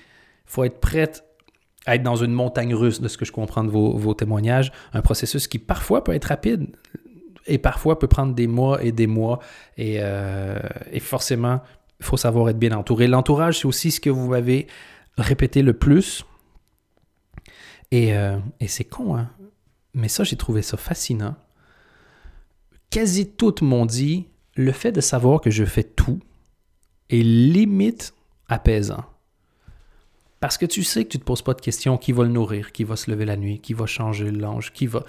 faut 0.47 0.65
être 0.65 0.81
prêt 0.81 1.13
à 1.85 1.95
être 1.95 2.03
dans 2.03 2.17
une 2.17 2.33
montagne 2.33 2.75
russe 2.75 3.01
de 3.01 3.09
ce 3.09 3.17
que 3.17 3.25
je 3.25 3.33
comprends 3.33 3.63
de 3.63 3.71
vos, 3.71 3.97
vos 3.97 4.15
témoignages, 4.15 4.73
un 4.93 5.03
processus 5.03 5.47
qui 5.47 5.59
parfois 5.59 6.03
peut 6.03 6.15
être 6.15 6.25
rapide 6.25 6.69
et 7.47 7.59
parfois 7.59 7.99
peut 7.99 8.09
prendre 8.09 8.35
des 8.35 8.47
mois 8.47 8.83
et 8.83 8.93
des 8.93 9.07
mois. 9.07 9.39
Et, 9.77 9.99
euh, 10.01 10.59
forcément, 11.01 11.61
il 12.01 12.07
faut 12.07 12.17
savoir 12.17 12.49
être 12.49 12.59
bien 12.59 12.73
entouré. 12.73 13.07
L'entourage, 13.07 13.61
c'est 13.61 13.67
aussi 13.67 13.91
ce 13.91 14.01
que 14.01 14.11
vous 14.11 14.29
m'avez 14.29 14.67
répété 15.17 15.63
le 15.63 15.73
plus. 15.73 16.25
Et, 17.91 18.17
euh, 18.17 18.37
et 18.61 18.67
c'est 18.67 18.85
con, 18.85 19.17
hein? 19.17 19.31
Mais 19.97 20.09
ça, 20.09 20.23
j'ai 20.23 20.37
trouvé 20.37 20.61
ça 20.63 20.77
fascinant. 20.77 21.35
Quasi 22.91 23.27
toutes 23.27 23.63
m'ont 23.63 23.87
dit 23.87 24.27
le 24.55 24.71
fait 24.71 24.93
de 24.93 25.01
savoir 25.01 25.41
que 25.41 25.51
je 25.51 25.65
fais 25.65 25.83
tout 25.83 26.21
est 27.09 27.23
limite 27.23 28.15
apaisant. 28.49 29.05
Parce 30.39 30.59
que 30.59 30.67
tu 30.67 30.85
sais 30.85 31.05
que 31.05 31.09
tu 31.09 31.17
ne 31.17 31.23
te 31.23 31.27
poses 31.27 31.43
pas 31.43 31.55
de 31.55 31.63
questions 31.63 31.97
qui 31.97 32.13
va 32.13 32.25
le 32.25 32.29
nourrir, 32.29 32.73
qui 32.73 32.85
va 32.85 32.95
se 32.95 33.11
lever 33.11 33.25
la 33.25 33.39
nuit, 33.39 33.59
qui 33.59 33.73
va 33.73 33.87
changer 33.87 34.31
le 34.31 34.39
linge, 34.39 34.73
qui 34.73 34.87
va 34.87 35.05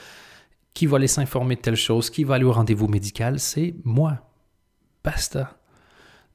qui 0.74 0.86
va 0.86 0.98
aller 0.98 1.08
s'informer 1.08 1.56
de 1.56 1.62
telle 1.62 1.76
chose, 1.76 2.12
qui 2.12 2.24
va 2.24 2.36
aller 2.36 2.46
au 2.46 2.52
rendez-vous 2.52 2.88
médical, 2.88 3.40
c'est 3.40 3.74
moi. 3.84 4.20
Basta. 5.04 5.58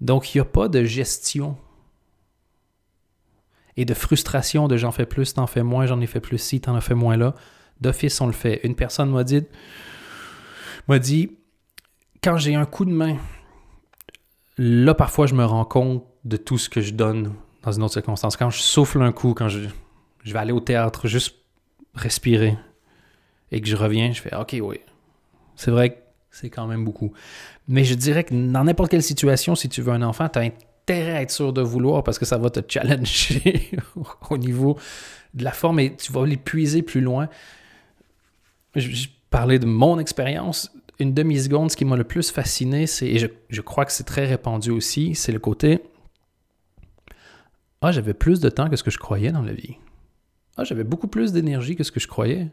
Donc, 0.00 0.34
il 0.34 0.38
n'y 0.38 0.40
a 0.40 0.44
pas 0.44 0.68
de 0.68 0.82
gestion 0.82 1.56
et 3.76 3.84
de 3.84 3.94
frustration 3.94 4.66
de 4.66 4.76
j'en 4.76 4.90
fais 4.90 5.06
plus, 5.06 5.32
t'en 5.32 5.46
fais 5.46 5.62
moins, 5.62 5.86
j'en 5.86 6.00
ai 6.00 6.08
fait 6.08 6.20
plus 6.20 6.38
si, 6.38 6.60
t'en 6.60 6.74
as 6.74 6.80
fait 6.80 6.96
moins 6.96 7.16
là. 7.16 7.36
D'office, 7.82 8.20
on 8.20 8.26
le 8.26 8.32
fait. 8.32 8.60
Une 8.64 8.74
personne 8.74 9.10
m'a 9.10 9.24
dit, 9.24 9.44
m'a 10.88 10.98
dit, 10.98 11.36
quand 12.22 12.36
j'ai 12.36 12.54
un 12.54 12.64
coup 12.64 12.84
de 12.84 12.92
main, 12.92 13.16
là, 14.56 14.94
parfois, 14.94 15.26
je 15.26 15.34
me 15.34 15.44
rends 15.44 15.64
compte 15.64 16.04
de 16.24 16.36
tout 16.36 16.58
ce 16.58 16.68
que 16.68 16.80
je 16.80 16.92
donne 16.92 17.34
dans 17.62 17.72
une 17.72 17.82
autre 17.82 17.94
circonstance. 17.94 18.36
Quand 18.36 18.50
je 18.50 18.60
souffle 18.60 19.02
un 19.02 19.12
coup, 19.12 19.34
quand 19.34 19.48
je, 19.48 19.60
je 20.24 20.32
vais 20.32 20.38
aller 20.38 20.52
au 20.52 20.60
théâtre, 20.60 21.08
juste 21.08 21.36
respirer, 21.94 22.56
et 23.50 23.60
que 23.60 23.68
je 23.68 23.76
reviens, 23.76 24.12
je 24.12 24.22
fais 24.22 24.34
OK, 24.34 24.56
oui. 24.62 24.80
C'est 25.56 25.70
vrai 25.70 25.90
que 25.90 25.98
c'est 26.30 26.50
quand 26.50 26.66
même 26.66 26.84
beaucoup. 26.84 27.12
Mais 27.68 27.84
je 27.84 27.94
dirais 27.94 28.24
que 28.24 28.34
dans 28.34 28.64
n'importe 28.64 28.90
quelle 28.90 29.02
situation, 29.02 29.54
si 29.54 29.68
tu 29.68 29.82
veux 29.82 29.92
un 29.92 30.02
enfant, 30.02 30.28
tu 30.28 30.38
as 30.38 30.42
intérêt 30.42 31.12
à 31.12 31.22
être 31.22 31.30
sûr 31.30 31.52
de 31.52 31.60
vouloir 31.60 32.02
parce 32.02 32.18
que 32.18 32.24
ça 32.24 32.38
va 32.38 32.50
te 32.50 32.60
challenger 32.68 33.70
au 34.30 34.38
niveau 34.38 34.78
de 35.34 35.44
la 35.44 35.52
forme 35.52 35.80
et 35.80 35.94
tu 35.96 36.12
vas 36.12 36.26
l'épuiser 36.26 36.82
plus 36.82 37.00
loin. 37.00 37.28
Je, 38.74 39.08
parlais 39.30 39.58
de 39.58 39.66
mon 39.66 39.98
expérience. 39.98 40.70
Une 40.98 41.14
demi-seconde, 41.14 41.70
ce 41.70 41.76
qui 41.76 41.86
m'a 41.86 41.96
le 41.96 42.04
plus 42.04 42.30
fasciné, 42.30 42.86
c'est, 42.86 43.06
et 43.06 43.18
je, 43.18 43.60
crois 43.62 43.86
que 43.86 43.92
c'est 43.92 44.04
très 44.04 44.26
répandu 44.26 44.70
aussi, 44.70 45.14
c'est 45.14 45.32
le 45.32 45.38
côté 45.38 45.82
Ah, 47.80 47.92
j'avais 47.92 48.12
plus 48.12 48.40
de 48.40 48.50
temps 48.50 48.68
que 48.68 48.76
ce 48.76 48.82
que 48.82 48.90
je 48.90 48.98
croyais 48.98 49.32
dans 49.32 49.40
la 49.40 49.54
vie. 49.54 49.76
Ah, 50.56 50.64
j'avais 50.64 50.84
beaucoup 50.84 51.08
plus 51.08 51.32
d'énergie 51.32 51.76
que 51.76 51.82
ce 51.82 51.90
que 51.90 51.98
je 51.98 52.08
croyais. 52.08 52.48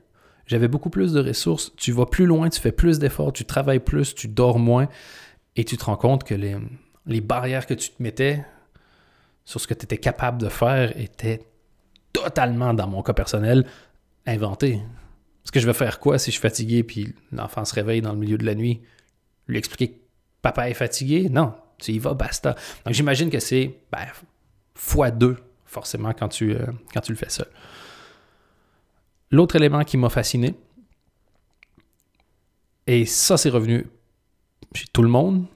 J'avais 0.45 0.69
beaucoup 0.69 0.89
plus 0.89 1.11
de 1.11 1.21
ressources. 1.21 1.73
Tu 1.75 1.91
vas 1.91 2.05
plus 2.05 2.25
loin, 2.25 2.49
tu 2.49 2.59
fais 2.59 2.71
plus 2.71 2.97
d'efforts, 2.97 3.33
tu 3.33 3.43
travailles 3.45 3.81
plus, 3.81 4.15
tu 4.15 4.29
dors 4.29 4.57
moins 4.57 4.87
et 5.55 5.65
tu 5.65 5.77
te 5.77 5.83
rends 5.83 5.97
compte 5.97 6.23
que 6.23 6.33
les, 6.33 6.57
les 7.05 7.21
barrières 7.21 7.65
que 7.65 7.73
tu 7.73 7.89
te 7.89 8.01
mettais 8.01 8.45
sur 9.43 9.59
ce 9.59 9.67
que 9.67 9.73
tu 9.73 9.83
étais 9.83 9.97
capable 9.97 10.41
de 10.41 10.47
faire 10.47 10.97
étaient 10.97 11.41
totalement, 12.13 12.73
dans 12.73 12.87
mon 12.87 13.03
cas 13.03 13.13
personnel, 13.13 13.65
inventées. 14.25 14.81
Est-ce 15.49 15.53
que 15.53 15.61
je 15.61 15.65
vais 15.65 15.73
faire 15.73 15.99
quoi 15.99 16.19
si 16.19 16.29
je 16.29 16.33
suis 16.33 16.41
fatigué 16.41 16.83
puis 16.83 17.15
l'enfant 17.31 17.65
se 17.65 17.73
réveille 17.73 18.01
dans 18.03 18.11
le 18.11 18.19
milieu 18.19 18.37
de 18.37 18.45
la 18.45 18.53
nuit? 18.53 18.83
Lui 19.47 19.57
expliquer 19.57 19.93
que 19.93 19.99
papa 20.43 20.69
est 20.69 20.75
fatigué? 20.75 21.27
Non, 21.27 21.55
tu 21.79 21.91
y 21.91 21.97
vas, 21.97 22.13
basta. 22.13 22.53
Donc 22.85 22.93
j'imagine 22.93 23.31
que 23.31 23.39
c'est 23.39 23.79
ben, 23.91 24.05
fois 24.75 25.09
deux, 25.09 25.37
forcément, 25.65 26.13
quand 26.13 26.27
tu, 26.27 26.53
euh, 26.53 26.67
quand 26.93 27.01
tu 27.01 27.11
le 27.11 27.17
fais 27.17 27.31
seul. 27.31 27.47
L'autre 29.31 29.55
élément 29.55 29.83
qui 29.83 29.97
m'a 29.97 30.09
fasciné, 30.09 30.53
et 32.85 33.07
ça 33.07 33.35
c'est 33.35 33.49
revenu 33.49 33.87
chez 34.75 34.85
tout 34.93 35.01
le 35.01 35.09
monde, 35.09 35.47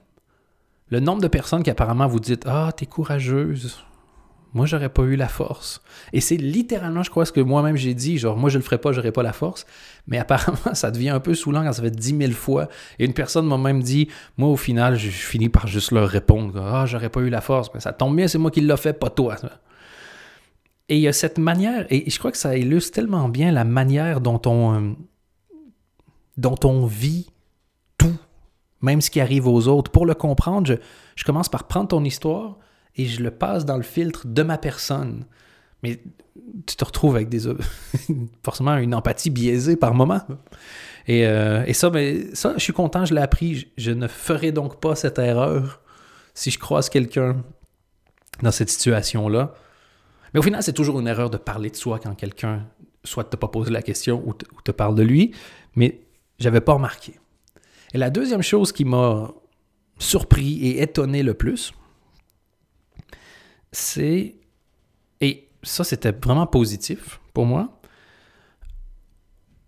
le 0.88 0.98
nombre 0.98 1.22
de 1.22 1.28
personnes 1.28 1.62
qui 1.62 1.70
apparemment 1.70 2.08
vous 2.08 2.18
dites 2.18 2.46
Ah, 2.46 2.72
t'es 2.76 2.86
courageuse. 2.86 3.84
Moi, 4.54 4.66
j'aurais 4.66 4.88
pas 4.88 5.02
eu 5.02 5.16
la 5.16 5.28
force. 5.28 5.82
Et 6.12 6.20
c'est 6.20 6.36
littéralement, 6.36 7.02
je 7.02 7.10
crois, 7.10 7.26
ce 7.26 7.32
que 7.32 7.40
moi-même 7.40 7.76
j'ai 7.76 7.92
dit. 7.92 8.18
Genre, 8.18 8.36
moi, 8.36 8.48
je 8.48 8.58
le 8.58 8.64
ferais 8.64 8.78
pas, 8.78 8.92
j'aurais 8.92 9.12
pas 9.12 9.22
la 9.22 9.32
force. 9.32 9.66
Mais 10.06 10.18
apparemment, 10.18 10.56
ça 10.74 10.90
devient 10.90 11.10
un 11.10 11.20
peu 11.20 11.34
saoulant 11.34 11.64
quand 11.64 11.72
ça 11.72 11.82
fait 11.82 11.90
10 11.90 12.16
000 12.16 12.32
fois. 12.32 12.68
Et 12.98 13.04
une 13.04 13.14
personne 13.14 13.46
m'a 13.46 13.58
même 13.58 13.82
dit 13.82 14.08
Moi, 14.36 14.48
au 14.48 14.56
final, 14.56 14.96
je 14.96 15.10
finis 15.10 15.48
par 15.48 15.66
juste 15.66 15.90
leur 15.90 16.08
répondre 16.08 16.58
Ah, 16.60 16.86
j'aurais 16.86 17.10
pas 17.10 17.20
eu 17.20 17.30
la 17.30 17.40
force. 17.40 17.68
Mais 17.74 17.80
ça 17.80 17.92
tombe 17.92 18.16
bien, 18.16 18.28
c'est 18.28 18.38
moi 18.38 18.50
qui 18.50 18.60
l'ai 18.60 18.76
fait, 18.76 18.92
pas 18.92 19.10
toi. 19.10 19.36
Et 20.88 20.96
il 20.96 21.00
y 21.00 21.08
a 21.08 21.12
cette 21.12 21.38
manière, 21.38 21.86
et 21.90 22.08
je 22.10 22.18
crois 22.18 22.30
que 22.30 22.36
ça 22.36 22.56
illustre 22.56 22.92
tellement 22.92 23.28
bien 23.28 23.52
la 23.52 23.64
manière 23.64 24.20
dont 24.20 24.40
on, 24.44 24.74
euh, 24.74 24.92
dont 26.36 26.58
on 26.64 26.84
vit 26.84 27.30
tout, 27.96 28.16
même 28.82 29.00
ce 29.00 29.10
qui 29.10 29.20
arrive 29.20 29.46
aux 29.46 29.66
autres. 29.66 29.90
Pour 29.90 30.04
le 30.04 30.14
comprendre, 30.14 30.76
je, 31.16 31.24
commence 31.24 31.48
par 31.48 31.64
prendre 31.64 31.88
ton 31.88 32.04
histoire 32.04 32.58
et 32.96 33.06
je 33.06 33.22
le 33.22 33.30
passe 33.30 33.64
dans 33.64 33.76
le 33.76 33.82
filtre 33.82 34.26
de 34.26 34.42
ma 34.42 34.58
personne. 34.58 35.24
Mais 35.82 36.00
tu 36.66 36.76
te 36.76 36.84
retrouves 36.84 37.16
avec 37.16 37.28
des 37.28 37.48
forcément 38.42 38.76
une 38.76 38.94
empathie 38.94 39.30
biaisée 39.30 39.76
par 39.76 39.94
moment. 39.94 40.20
Et, 41.06 41.26
euh, 41.26 41.70
ça, 41.72 41.90
mais 41.90 42.34
ça, 42.34 42.54
je 42.56 42.62
suis 42.62 42.72
content, 42.72 43.04
je 43.04 43.14
l'ai 43.14 43.20
appris. 43.20 43.68
Je, 43.76 43.90
ne 43.90 44.06
ferai 44.06 44.52
donc 44.52 44.80
pas 44.80 44.94
cette 44.94 45.18
erreur 45.18 45.80
si 46.34 46.50
je 46.50 46.58
croise 46.58 46.88
quelqu'un 46.88 47.42
dans 48.42 48.50
cette 48.50 48.70
situation-là. 48.70 49.54
Mais 50.32 50.40
au 50.40 50.42
final, 50.42 50.62
c'est 50.62 50.72
toujours 50.72 50.98
une 50.98 51.06
erreur 51.06 51.30
de 51.30 51.36
parler 51.36 51.70
de 51.70 51.76
soi 51.76 52.00
quand 52.02 52.14
quelqu'un 52.14 52.66
soit 53.04 53.24
te 53.24 53.36
pas 53.36 53.48
posé 53.48 53.70
la 53.70 53.82
question 53.82 54.22
ou 54.26 54.32
te, 54.32 54.46
ou 54.56 54.62
te 54.62 54.72
parle 54.72 54.94
de 54.94 55.02
lui. 55.02 55.32
Mais 55.76 56.00
j'avais 56.38 56.60
pas 56.60 56.72
remarqué. 56.72 57.20
Et 57.92 57.98
la 57.98 58.10
deuxième 58.10 58.42
chose 58.42 58.72
qui 58.72 58.84
m'a 58.84 59.30
surpris 59.98 60.66
et 60.66 60.82
étonné 60.82 61.22
le 61.22 61.34
plus, 61.34 61.72
c'est, 63.74 64.36
et 65.20 65.48
ça 65.62 65.84
c'était 65.84 66.12
vraiment 66.12 66.46
positif 66.46 67.20
pour 67.32 67.46
moi, 67.46 67.80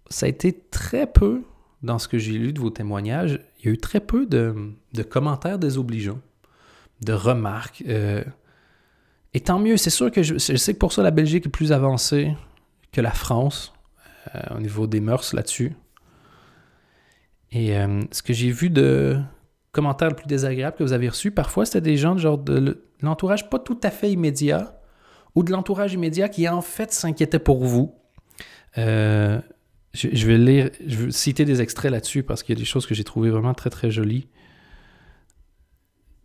ça 0.09 0.27
a 0.27 0.29
été 0.29 0.53
très 0.71 1.07
peu, 1.07 1.43
dans 1.83 1.99
ce 1.99 2.09
que 2.09 2.19
j'ai 2.19 2.39
lu 2.39 2.53
de 2.53 2.61
vos 2.61 2.71
témoignages, 2.71 3.41
il 3.59 3.67
y 3.67 3.69
a 3.69 3.73
eu 3.73 3.79
très 3.79 4.01
peu 4.01 4.27
de, 4.27 4.73
commentaires 5.11 5.59
désobligeants, 5.59 6.21
de 7.03 7.13
remarques. 7.13 7.83
Euh, 7.89 8.25
et 9.35 9.41
tant 9.41 9.59
mieux, 9.59 9.77
c'est 9.77 9.91
sûr 9.91 10.11
que 10.11 10.23
je, 10.23 10.39
sais 10.39 10.73
que 10.73 10.79
pour 10.79 10.93
ça 10.93 11.03
la 11.03 11.11
Belgique 11.11 11.47
est 11.47 11.51
plus 11.51 11.73
avancée 11.73 12.35
que 12.93 13.01
la 13.01 13.11
France 13.11 13.75
euh, 14.35 14.41
au 14.57 14.61
niveau 14.61 14.87
des 14.87 15.01
mœurs 15.01 15.35
là-dessus. 15.35 15.75
Et 17.53 17.77
euh, 17.77 18.03
ce 18.13 18.23
que 18.23 18.33
j'ai 18.33 18.51
vu 18.51 18.71
de 18.71 19.19
commentaires 19.73 20.09
le 20.09 20.17
plus 20.17 20.27
désagréables 20.27 20.77
que 20.77 20.83
vous 20.83 20.93
avez 20.93 21.09
reçus, 21.09 21.31
parfois, 21.31 21.67
c'était 21.67 21.81
des 21.81 21.97
gens 21.97 22.15
de 22.15 22.21
genre 22.21 22.39
de 22.39 22.86
l'entourage 23.01 23.49
pas 23.51 23.59
tout 23.59 23.79
à 23.83 23.91
fait 23.91 24.11
immédiat 24.11 24.81
ou 25.35 25.43
de 25.43 25.53
l'entourage 25.53 25.93
immédiat 25.93 26.29
qui 26.29 26.49
en 26.49 26.63
fait 26.63 26.93
s'inquiétait 26.93 27.39
pour 27.39 27.65
vous. 27.65 27.95
Euh, 28.79 29.41
je, 29.93 30.27
vais 30.27 30.39
lire, 30.39 30.71
je 30.87 30.97
vais 30.97 31.11
citer 31.11 31.45
des 31.45 31.61
extraits 31.61 31.91
là-dessus 31.91 32.23
parce 32.23 32.43
qu'il 32.43 32.55
y 32.55 32.59
a 32.59 32.61
des 32.61 32.67
choses 32.67 32.87
que 32.87 32.95
j'ai 32.95 33.05
trouvées 33.05 33.31
vraiment 33.31 33.55
très 33.55 33.71
très 33.71 33.91
jolies. 33.91 34.29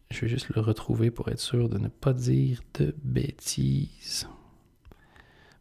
Je 0.09 0.21
vais 0.21 0.27
juste 0.27 0.49
le 0.49 0.61
retrouver 0.61 1.09
pour 1.09 1.29
être 1.29 1.39
sûr 1.39 1.69
de 1.69 1.77
ne 1.77 1.87
pas 1.87 2.13
dire 2.13 2.61
de 2.73 2.93
bêtises. 3.03 4.27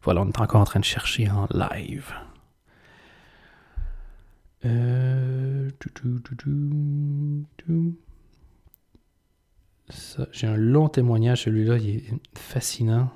Voilà, 0.03 0.21
on 0.21 0.27
est 0.27 0.41
encore 0.41 0.61
en 0.61 0.65
train 0.65 0.79
de 0.79 0.85
chercher 0.85 1.29
en 1.29 1.47
live. 1.51 2.11
Euh, 4.65 5.69
j'ai 10.31 10.47
un 10.47 10.57
long 10.57 10.89
témoignage, 10.89 11.43
celui-là, 11.43 11.77
il 11.77 11.89
est 11.97 12.03
fascinant. 12.37 13.09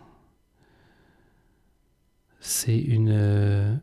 C'est 2.40 2.78
une. 2.78 3.10
Euh, 3.12 3.74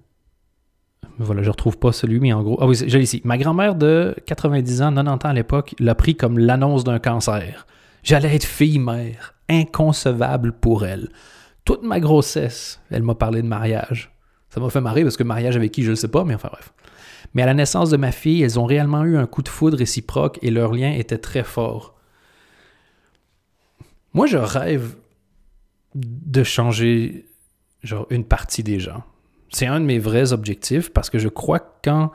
voilà, 1.18 1.42
je 1.42 1.50
retrouve 1.50 1.78
pas 1.78 1.92
celui, 1.92 2.20
mais 2.20 2.32
en 2.32 2.42
gros. 2.42 2.58
Ah 2.60 2.66
oui, 2.66 2.76
j'ai 2.86 3.00
ici. 3.00 3.20
Ma 3.24 3.38
grand-mère 3.38 3.74
de 3.74 4.14
90 4.26 4.82
ans, 4.82 4.94
90 4.94 5.08
ans 5.08 5.16
à 5.16 5.32
l'époque, 5.32 5.74
l'a 5.78 5.94
pris 5.94 6.16
comme 6.16 6.38
l'annonce 6.38 6.84
d'un 6.84 6.98
cancer. 6.98 7.66
J'allais 8.02 8.34
être 8.34 8.44
fille-mère. 8.44 9.34
Inconcevable 9.48 10.52
pour 10.52 10.86
elle. 10.86 11.08
Toute 11.64 11.82
ma 11.82 12.00
grossesse, 12.00 12.80
elle 12.90 13.02
m'a 13.02 13.14
parlé 13.14 13.42
de 13.42 13.46
mariage. 13.46 14.12
Ça 14.48 14.60
m'a 14.60 14.70
fait 14.70 14.80
marrer 14.80 15.02
parce 15.02 15.16
que 15.16 15.22
mariage 15.22 15.56
avec 15.56 15.72
qui, 15.72 15.82
je 15.82 15.90
ne 15.90 15.96
sais 15.96 16.08
pas, 16.08 16.24
mais 16.24 16.34
enfin 16.34 16.48
bref. 16.50 16.72
Mais 17.34 17.42
à 17.42 17.46
la 17.46 17.54
naissance 17.54 17.90
de 17.90 17.96
ma 17.96 18.12
fille, 18.12 18.42
elles 18.42 18.58
ont 18.58 18.64
réellement 18.64 19.04
eu 19.04 19.16
un 19.16 19.26
coup 19.26 19.42
de 19.42 19.48
foudre 19.48 19.78
réciproque 19.78 20.38
et 20.42 20.50
leur 20.50 20.72
lien 20.72 20.92
était 20.92 21.18
très 21.18 21.44
fort. 21.44 21.94
Moi, 24.14 24.26
je 24.26 24.36
rêve 24.36 24.96
de 25.94 26.42
changer 26.42 27.26
genre 27.82 28.06
une 28.10 28.24
partie 28.24 28.62
des 28.62 28.78
gens. 28.78 29.02
C'est 29.50 29.66
un 29.66 29.80
de 29.80 29.84
mes 29.84 29.98
vrais 29.98 30.32
objectifs 30.32 30.92
parce 30.92 31.10
que 31.10 31.18
je 31.18 31.28
crois 31.28 31.58
que 31.58 31.70
quand 31.84 32.12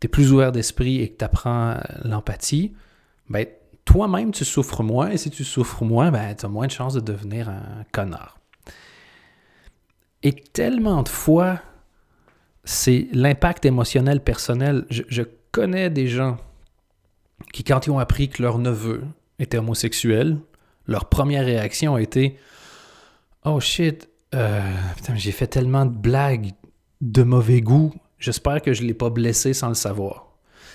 tu 0.00 0.06
es 0.06 0.08
plus 0.08 0.32
ouvert 0.32 0.52
d'esprit 0.52 1.00
et 1.00 1.08
que 1.10 1.18
tu 1.18 1.24
apprends 1.24 1.76
l'empathie, 2.04 2.74
ben, 3.28 3.46
toi-même, 3.84 4.30
tu 4.30 4.44
souffres 4.44 4.82
moins 4.82 5.10
et 5.10 5.16
si 5.16 5.30
tu 5.30 5.44
souffres 5.44 5.84
moins, 5.84 6.10
ben, 6.10 6.34
tu 6.34 6.46
as 6.46 6.48
moins 6.48 6.66
de 6.66 6.72
chances 6.72 6.94
de 6.94 7.00
devenir 7.00 7.48
un 7.48 7.84
connard. 7.90 8.38
Et 10.22 10.32
tellement 10.32 11.02
de 11.02 11.08
fois, 11.08 11.60
c'est 12.64 13.08
l'impact 13.12 13.64
émotionnel 13.64 14.22
personnel. 14.22 14.86
Je, 14.88 15.22
connais 15.50 15.90
des 15.90 16.08
gens 16.08 16.38
qui, 17.52 17.62
quand 17.62 17.86
ils 17.86 17.90
ont 17.90 17.98
appris 17.98 18.30
que 18.30 18.40
leur 18.42 18.58
neveu 18.58 19.02
était 19.38 19.58
homosexuel, 19.58 20.38
leur 20.86 21.06
première 21.06 21.44
réaction 21.44 21.94
a 21.94 22.02
été 22.02 22.38
Oh 23.44 23.60
shit, 23.60 24.08
euh, 24.34 24.60
j'ai 25.14 25.32
fait 25.32 25.46
tellement 25.46 25.84
de 25.84 25.96
blagues 25.96 26.52
de 27.00 27.22
mauvais 27.22 27.60
goût, 27.60 27.92
j'espère 28.18 28.62
que 28.62 28.72
je 28.72 28.82
ne 28.82 28.88
l'ai 28.88 28.94
pas 28.94 29.10
blessé 29.10 29.52
sans 29.52 29.68
le 29.68 29.74
savoir. 29.74 30.28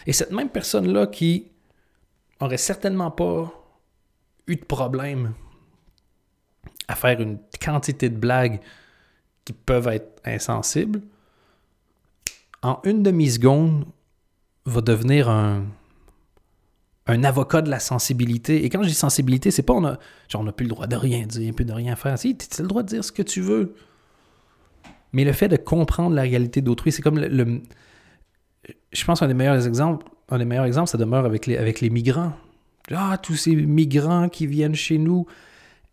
Et 0.05 0.13
cette 0.13 0.31
même 0.31 0.49
personne-là 0.49 1.07
qui 1.07 1.47
aurait 2.39 2.57
certainement 2.57 3.11
pas 3.11 3.51
eu 4.47 4.55
de 4.55 4.65
problème 4.65 5.33
à 6.87 6.95
faire 6.95 7.19
une 7.19 7.39
quantité 7.61 8.09
de 8.09 8.17
blagues 8.17 8.59
qui 9.43 9.53
peuvent 9.53 9.87
être 9.87 10.21
insensibles, 10.25 11.01
en 12.61 12.79
une 12.83 13.03
demi-seconde, 13.03 13.85
va 14.65 14.81
devenir 14.81 15.29
un, 15.29 15.65
un 17.07 17.23
avocat 17.23 17.61
de 17.61 17.69
la 17.69 17.79
sensibilité. 17.79 18.65
Et 18.65 18.69
quand 18.69 18.83
je 18.83 18.89
dis 18.89 18.93
sensibilité, 18.93 19.51
c'est 19.51 19.63
pas 19.63 19.73
on 19.73 19.85
a, 19.85 19.97
genre 20.27 20.41
on 20.41 20.45
n'a 20.45 20.51
plus 20.51 20.65
le 20.65 20.69
droit 20.69 20.87
de 20.87 20.95
rien 20.95 21.25
dire, 21.25 21.53
plus 21.53 21.65
de 21.65 21.73
rien 21.73 21.95
faire. 21.95 22.17
Si, 22.19 22.37
tu 22.37 22.47
as 22.59 22.61
le 22.61 22.67
droit 22.67 22.83
de 22.83 22.89
dire 22.89 23.03
ce 23.03 23.11
que 23.11 23.21
tu 23.21 23.41
veux. 23.41 23.75
Mais 25.13 25.23
le 25.23 25.31
fait 25.31 25.47
de 25.47 25.55
comprendre 25.55 26.15
la 26.15 26.23
réalité 26.23 26.61
d'autrui, 26.61 26.91
c'est 26.91 27.01
comme 27.01 27.17
le, 27.17 27.61
Je 28.91 29.05
pense 29.05 29.21
qu'un 29.21 29.27
des 29.27 29.33
meilleurs 29.33 29.65
exemples, 29.65 30.05
un 30.29 30.37
des 30.37 30.45
meilleurs 30.45 30.65
exemples, 30.65 30.89
ça 30.89 30.97
demeure 30.97 31.25
avec 31.25 31.45
les, 31.45 31.57
avec 31.57 31.79
les 31.81 31.89
migrants. 31.89 32.33
Ah, 32.91 33.17
tous 33.21 33.35
ces 33.35 33.55
migrants 33.55 34.29
qui 34.29 34.47
viennent 34.47 34.75
chez 34.75 34.97
nous. 34.97 35.25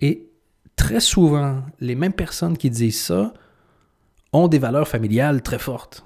Et 0.00 0.28
très 0.76 1.00
souvent, 1.00 1.62
les 1.80 1.94
mêmes 1.94 2.12
personnes 2.12 2.58
qui 2.58 2.70
disent 2.70 3.00
ça 3.00 3.32
ont 4.32 4.48
des 4.48 4.58
valeurs 4.58 4.88
familiales 4.88 5.42
très 5.42 5.60
fortes. 5.60 6.04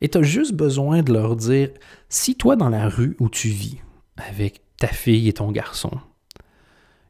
Et 0.00 0.08
tu 0.08 0.16
as 0.16 0.22
juste 0.22 0.54
besoin 0.54 1.02
de 1.02 1.12
leur 1.12 1.36
dire, 1.36 1.68
si 2.08 2.34
toi 2.34 2.56
dans 2.56 2.70
la 2.70 2.88
rue 2.88 3.16
où 3.20 3.28
tu 3.28 3.48
vis, 3.48 3.78
avec 4.28 4.62
ta 4.78 4.88
fille 4.88 5.28
et 5.28 5.32
ton 5.32 5.50
garçon, 5.50 5.90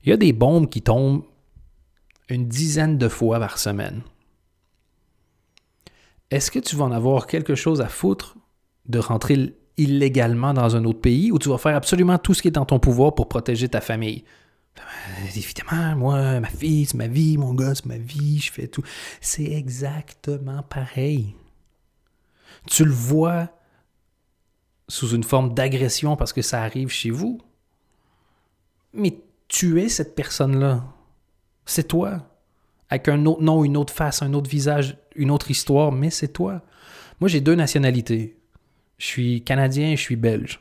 il 0.03 0.11
y 0.11 0.13
a 0.13 0.17
des 0.17 0.33
bombes 0.33 0.69
qui 0.69 0.83
tombent 0.83 1.25
une 2.29 2.49
dizaine 2.49 2.99
de 2.99 3.09
fois 3.09 3.39
par 3.39 3.59
semaine. 3.59 4.03
Est-ce 6.31 6.51
que 6.51 6.59
tu 6.59 6.77
vas 6.77 6.85
en 6.85 6.93
avoir 6.93 7.27
quelque 7.27 7.55
chose 7.55 7.81
à 7.81 7.89
foutre 7.89 8.37
de 8.87 8.99
rentrer 8.99 9.57
illégalement 9.77 10.55
dans 10.55 10.77
un 10.77 10.85
autre 10.85 11.01
pays 11.01 11.33
ou 11.33 11.39
tu 11.39 11.49
vas 11.49 11.59
faire 11.59 11.77
absolument 11.77 12.19
tout 12.19 12.35
ce 12.35 12.43
qui 12.43 12.49
est 12.49 12.53
dans 12.53 12.65
ton 12.65 12.79
pouvoir 12.79 13.15
pour 13.15 13.29
protéger 13.29 13.69
ta 13.69 13.81
famille? 13.81 14.25
Ben, 14.77 15.27
évidemment, 15.35 15.97
moi, 15.97 16.41
ma 16.41 16.49
fille, 16.49 16.87
c'est 16.87 16.97
ma 16.97 17.09
vie, 17.09 17.37
mon 17.37 17.55
gars, 17.55 17.75
c'est 17.75 17.87
ma 17.87 17.99
vie, 17.99 18.39
je 18.39 18.53
fais 18.53 18.69
tout. 18.69 18.83
C'est 19.21 19.51
exactement 19.51 20.63
pareil 20.63 21.35
tu 22.67 22.85
le 22.85 22.93
vois 22.93 23.49
sous 24.91 25.15
une 25.15 25.23
forme 25.23 25.55
d'agression 25.55 26.17
parce 26.17 26.33
que 26.33 26.43
ça 26.43 26.63
arrive 26.63 26.89
chez 26.89 27.11
vous. 27.11 27.41
Mais 28.93 29.19
tu 29.49 29.81
es 29.81 29.89
cette 29.89 30.15
personne-là. 30.15 30.85
C'est 31.65 31.87
toi. 31.87 32.27
Avec 32.89 33.09
un 33.09 33.25
autre 33.25 33.41
nom, 33.41 33.65
une 33.65 33.77
autre 33.77 33.93
face, 33.93 34.21
un 34.21 34.35
autre 34.35 34.51
visage, 34.51 34.99
une 35.15 35.31
autre 35.31 35.51
histoire, 35.51 35.93
mais 35.93 36.11
c'est 36.11 36.33
toi. 36.33 36.63
Moi, 37.21 37.29
j'ai 37.29 37.41
deux 37.41 37.55
nationalités. 37.55 38.37
Je 38.99 39.07
suis 39.07 39.45
canadien 39.45 39.91
et 39.91 39.97
je 39.97 40.03
suis 40.03 40.17
belge. 40.17 40.61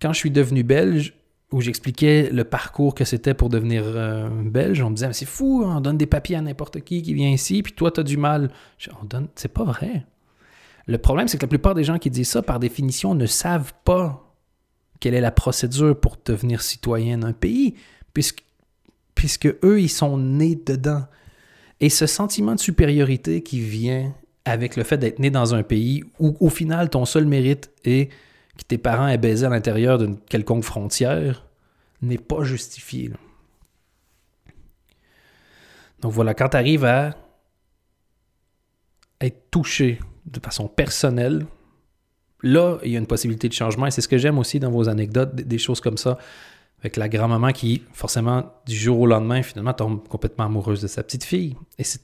Quand 0.00 0.12
je 0.12 0.18
suis 0.18 0.30
devenu 0.30 0.62
belge, 0.62 1.14
où 1.50 1.60
j'expliquais 1.60 2.30
le 2.30 2.44
parcours 2.44 2.94
que 2.94 3.04
c'était 3.04 3.34
pour 3.34 3.48
devenir 3.48 3.82
euh, 3.84 4.28
belge, 4.28 4.82
on 4.82 4.90
me 4.90 4.94
disait, 4.94 5.12
c'est 5.12 5.26
fou, 5.26 5.64
on 5.64 5.80
donne 5.80 5.98
des 5.98 6.06
papiers 6.06 6.36
à 6.36 6.42
n'importe 6.42 6.80
qui 6.80 7.02
qui 7.02 7.14
vient 7.14 7.30
ici, 7.30 7.62
puis 7.62 7.72
toi, 7.72 7.90
tu 7.90 8.00
as 8.00 8.04
du 8.04 8.16
mal. 8.16 8.52
on 9.00 9.04
donne... 9.04 9.28
C'est 9.34 9.52
pas 9.52 9.64
vrai. 9.64 10.06
Le 10.86 10.98
problème, 10.98 11.26
c'est 11.28 11.36
que 11.36 11.44
la 11.44 11.48
plupart 11.48 11.74
des 11.74 11.84
gens 11.84 11.98
qui 11.98 12.10
disent 12.10 12.30
ça, 12.30 12.42
par 12.42 12.60
définition, 12.60 13.14
ne 13.14 13.26
savent 13.26 13.72
pas 13.84 14.22
quelle 15.00 15.14
est 15.14 15.20
la 15.20 15.32
procédure 15.32 15.98
pour 15.98 16.16
devenir 16.24 16.62
citoyen 16.62 17.18
d'un 17.18 17.32
pays, 17.32 17.74
puisque, 18.14 19.46
eux, 19.64 19.80
ils 19.80 19.90
sont 19.90 20.16
nés 20.16 20.54
dedans. 20.54 21.04
Et 21.80 21.90
ce 21.90 22.06
sentiment 22.06 22.54
de 22.54 22.60
supériorité 22.60 23.42
qui 23.42 23.60
vient 23.60 24.14
avec 24.44 24.76
le 24.76 24.84
fait 24.84 24.96
d'être 24.96 25.18
né 25.18 25.28
dans 25.28 25.54
un 25.54 25.64
pays 25.64 26.04
où, 26.20 26.36
au 26.40 26.48
final, 26.48 26.88
ton 26.88 27.04
seul 27.04 27.26
mérite 27.26 27.70
est 27.84 28.10
que 28.56 28.62
tes 28.66 28.78
parents 28.78 29.08
aient 29.08 29.18
baisé 29.18 29.44
à 29.44 29.50
l'intérieur 29.50 29.98
d'une 29.98 30.18
quelconque 30.18 30.64
frontière 30.64 31.44
n'est 32.00 32.16
pas 32.16 32.44
justifié. 32.44 33.10
Donc 36.00 36.12
voilà, 36.12 36.32
quand 36.32 36.50
tu 36.50 36.56
arrives 36.56 36.84
à 36.84 37.16
être 39.20 39.50
touché 39.50 39.98
de 40.26 40.40
façon 40.40 40.68
personnelle, 40.68 41.46
là, 42.42 42.78
il 42.84 42.92
y 42.92 42.96
a 42.96 42.98
une 42.98 43.06
possibilité 43.06 43.48
de 43.48 43.54
changement. 43.54 43.86
Et 43.86 43.90
c'est 43.90 44.00
ce 44.00 44.08
que 44.08 44.18
j'aime 44.18 44.38
aussi 44.38 44.60
dans 44.60 44.70
vos 44.70 44.88
anecdotes, 44.88 45.34
des 45.34 45.58
choses 45.58 45.80
comme 45.80 45.96
ça. 45.96 46.18
avec 46.80 46.96
la 46.96 47.08
grand-maman 47.08 47.52
qui, 47.52 47.82
forcément, 47.92 48.52
du 48.66 48.76
jour 48.76 49.00
au 49.00 49.06
lendemain, 49.06 49.42
finalement, 49.42 49.72
tombe 49.72 50.06
complètement 50.08 50.44
amoureuse 50.44 50.80
de 50.82 50.86
sa 50.86 51.02
petite 51.02 51.24
fille. 51.24 51.56
Et 51.78 51.84
c'est 51.84 52.02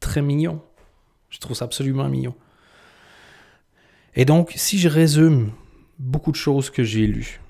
très 0.00 0.22
mignon. 0.22 0.62
Je 1.30 1.38
trouve 1.38 1.56
ça 1.56 1.64
absolument 1.64 2.08
mignon. 2.08 2.34
Et 4.14 4.24
donc, 4.24 4.52
si 4.54 4.78
je 4.78 4.88
résume 4.88 5.52
beaucoup 5.98 6.30
de 6.30 6.36
choses 6.36 6.68
que 6.68 6.84
j'ai 6.84 7.06
lues, 7.06 7.40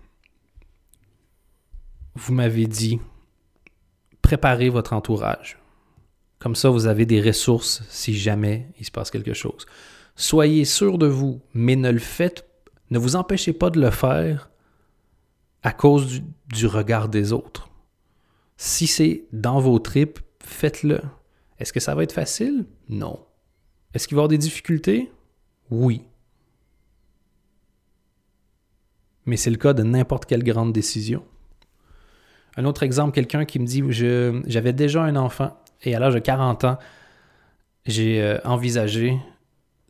vous 2.15 2.33
m'avez 2.33 2.67
dit, 2.67 3.01
préparez 4.21 4.69
votre 4.69 4.93
entourage. 4.93 5.59
Comme 6.39 6.55
ça, 6.55 6.71
vous 6.71 6.87
avez 6.87 7.07
des 7.07 7.21
ressources 7.21 7.83
si 7.89 8.17
jamais 8.17 8.69
il 8.79 8.85
se 8.85 8.91
passe 8.91 9.11
quelque 9.11 9.35
chose. 9.35 9.67
Soyez 10.23 10.65
sûr 10.65 10.99
de 10.99 11.09
vous, 11.09 11.41
mais 11.53 11.75
ne 11.75 11.91
le 11.91 11.99
faites, 11.99 12.49
ne 12.91 12.99
vous 13.01 13.17
empêchez 13.17 13.53
pas 13.53 13.71
de 13.71 13.81
le 13.81 13.91
faire 13.91 14.51
à 15.65 15.73
cause 15.73 16.23
du, 16.47 16.67
regard 16.69 17.09
des 17.09 17.33
autres. 17.33 17.69
Si 18.57 18.87
c'est 18.87 19.25
dans 19.33 19.59
vos 19.59 19.81
tripes, 19.81 20.21
faites-le. 20.39 21.01
Est-ce 21.59 21.73
que 21.73 21.81
ça 21.81 21.97
va 21.97 22.05
être 22.05 22.13
facile? 22.13 22.67
Non. 22.89 23.19
Est-ce 23.95 24.07
qu'il 24.07 24.15
va 24.15 24.21
y 24.21 24.23
avoir 24.23 24.29
des 24.29 24.39
difficultés? 24.39 25.11
Oui. 25.73 26.05
Mais 29.27 29.37
c'est 29.37 29.51
le 29.51 29.57
cas 29.57 29.73
de 29.73 29.83
n'importe 29.83 30.27
quelle 30.27 30.45
grande 30.45 30.73
décision. 30.73 31.25
Un 32.57 32.65
autre 32.65 32.85
exemple, 32.85 33.13
quelqu'un 33.13 33.45
qui 33.45 33.59
me 33.59 33.67
dit 33.67 33.83
j'avais 34.47 34.73
déjà 34.73 35.03
un 35.03 35.17
enfant 35.17 35.61
et 35.83 35.97
à 35.97 35.99
l'âge 35.99 36.15
de 36.15 36.21
40 36.21 36.63
ans, 36.63 36.79
j'ai 37.87 38.23
euh, 38.23 38.39
envisagé 38.45 39.19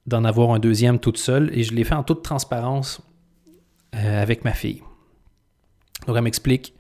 d'en 0.06 0.24
avoir 0.24 0.50
un 0.50 0.58
deuxième 0.58 0.98
toute 0.98 1.18
seule 1.18 1.50
et 1.52 1.62
je 1.62 1.74
l'ai 1.74 1.84
fait 1.84 1.94
en 1.94 2.02
toute 2.02 2.22
transparence 2.22 3.00
euh, 3.94 4.22
avec 4.22 4.44
ma 4.44 4.52
fille. 4.52 4.82
Donc, 6.06 6.16
elle 6.16 6.22
m'explique 6.22 6.74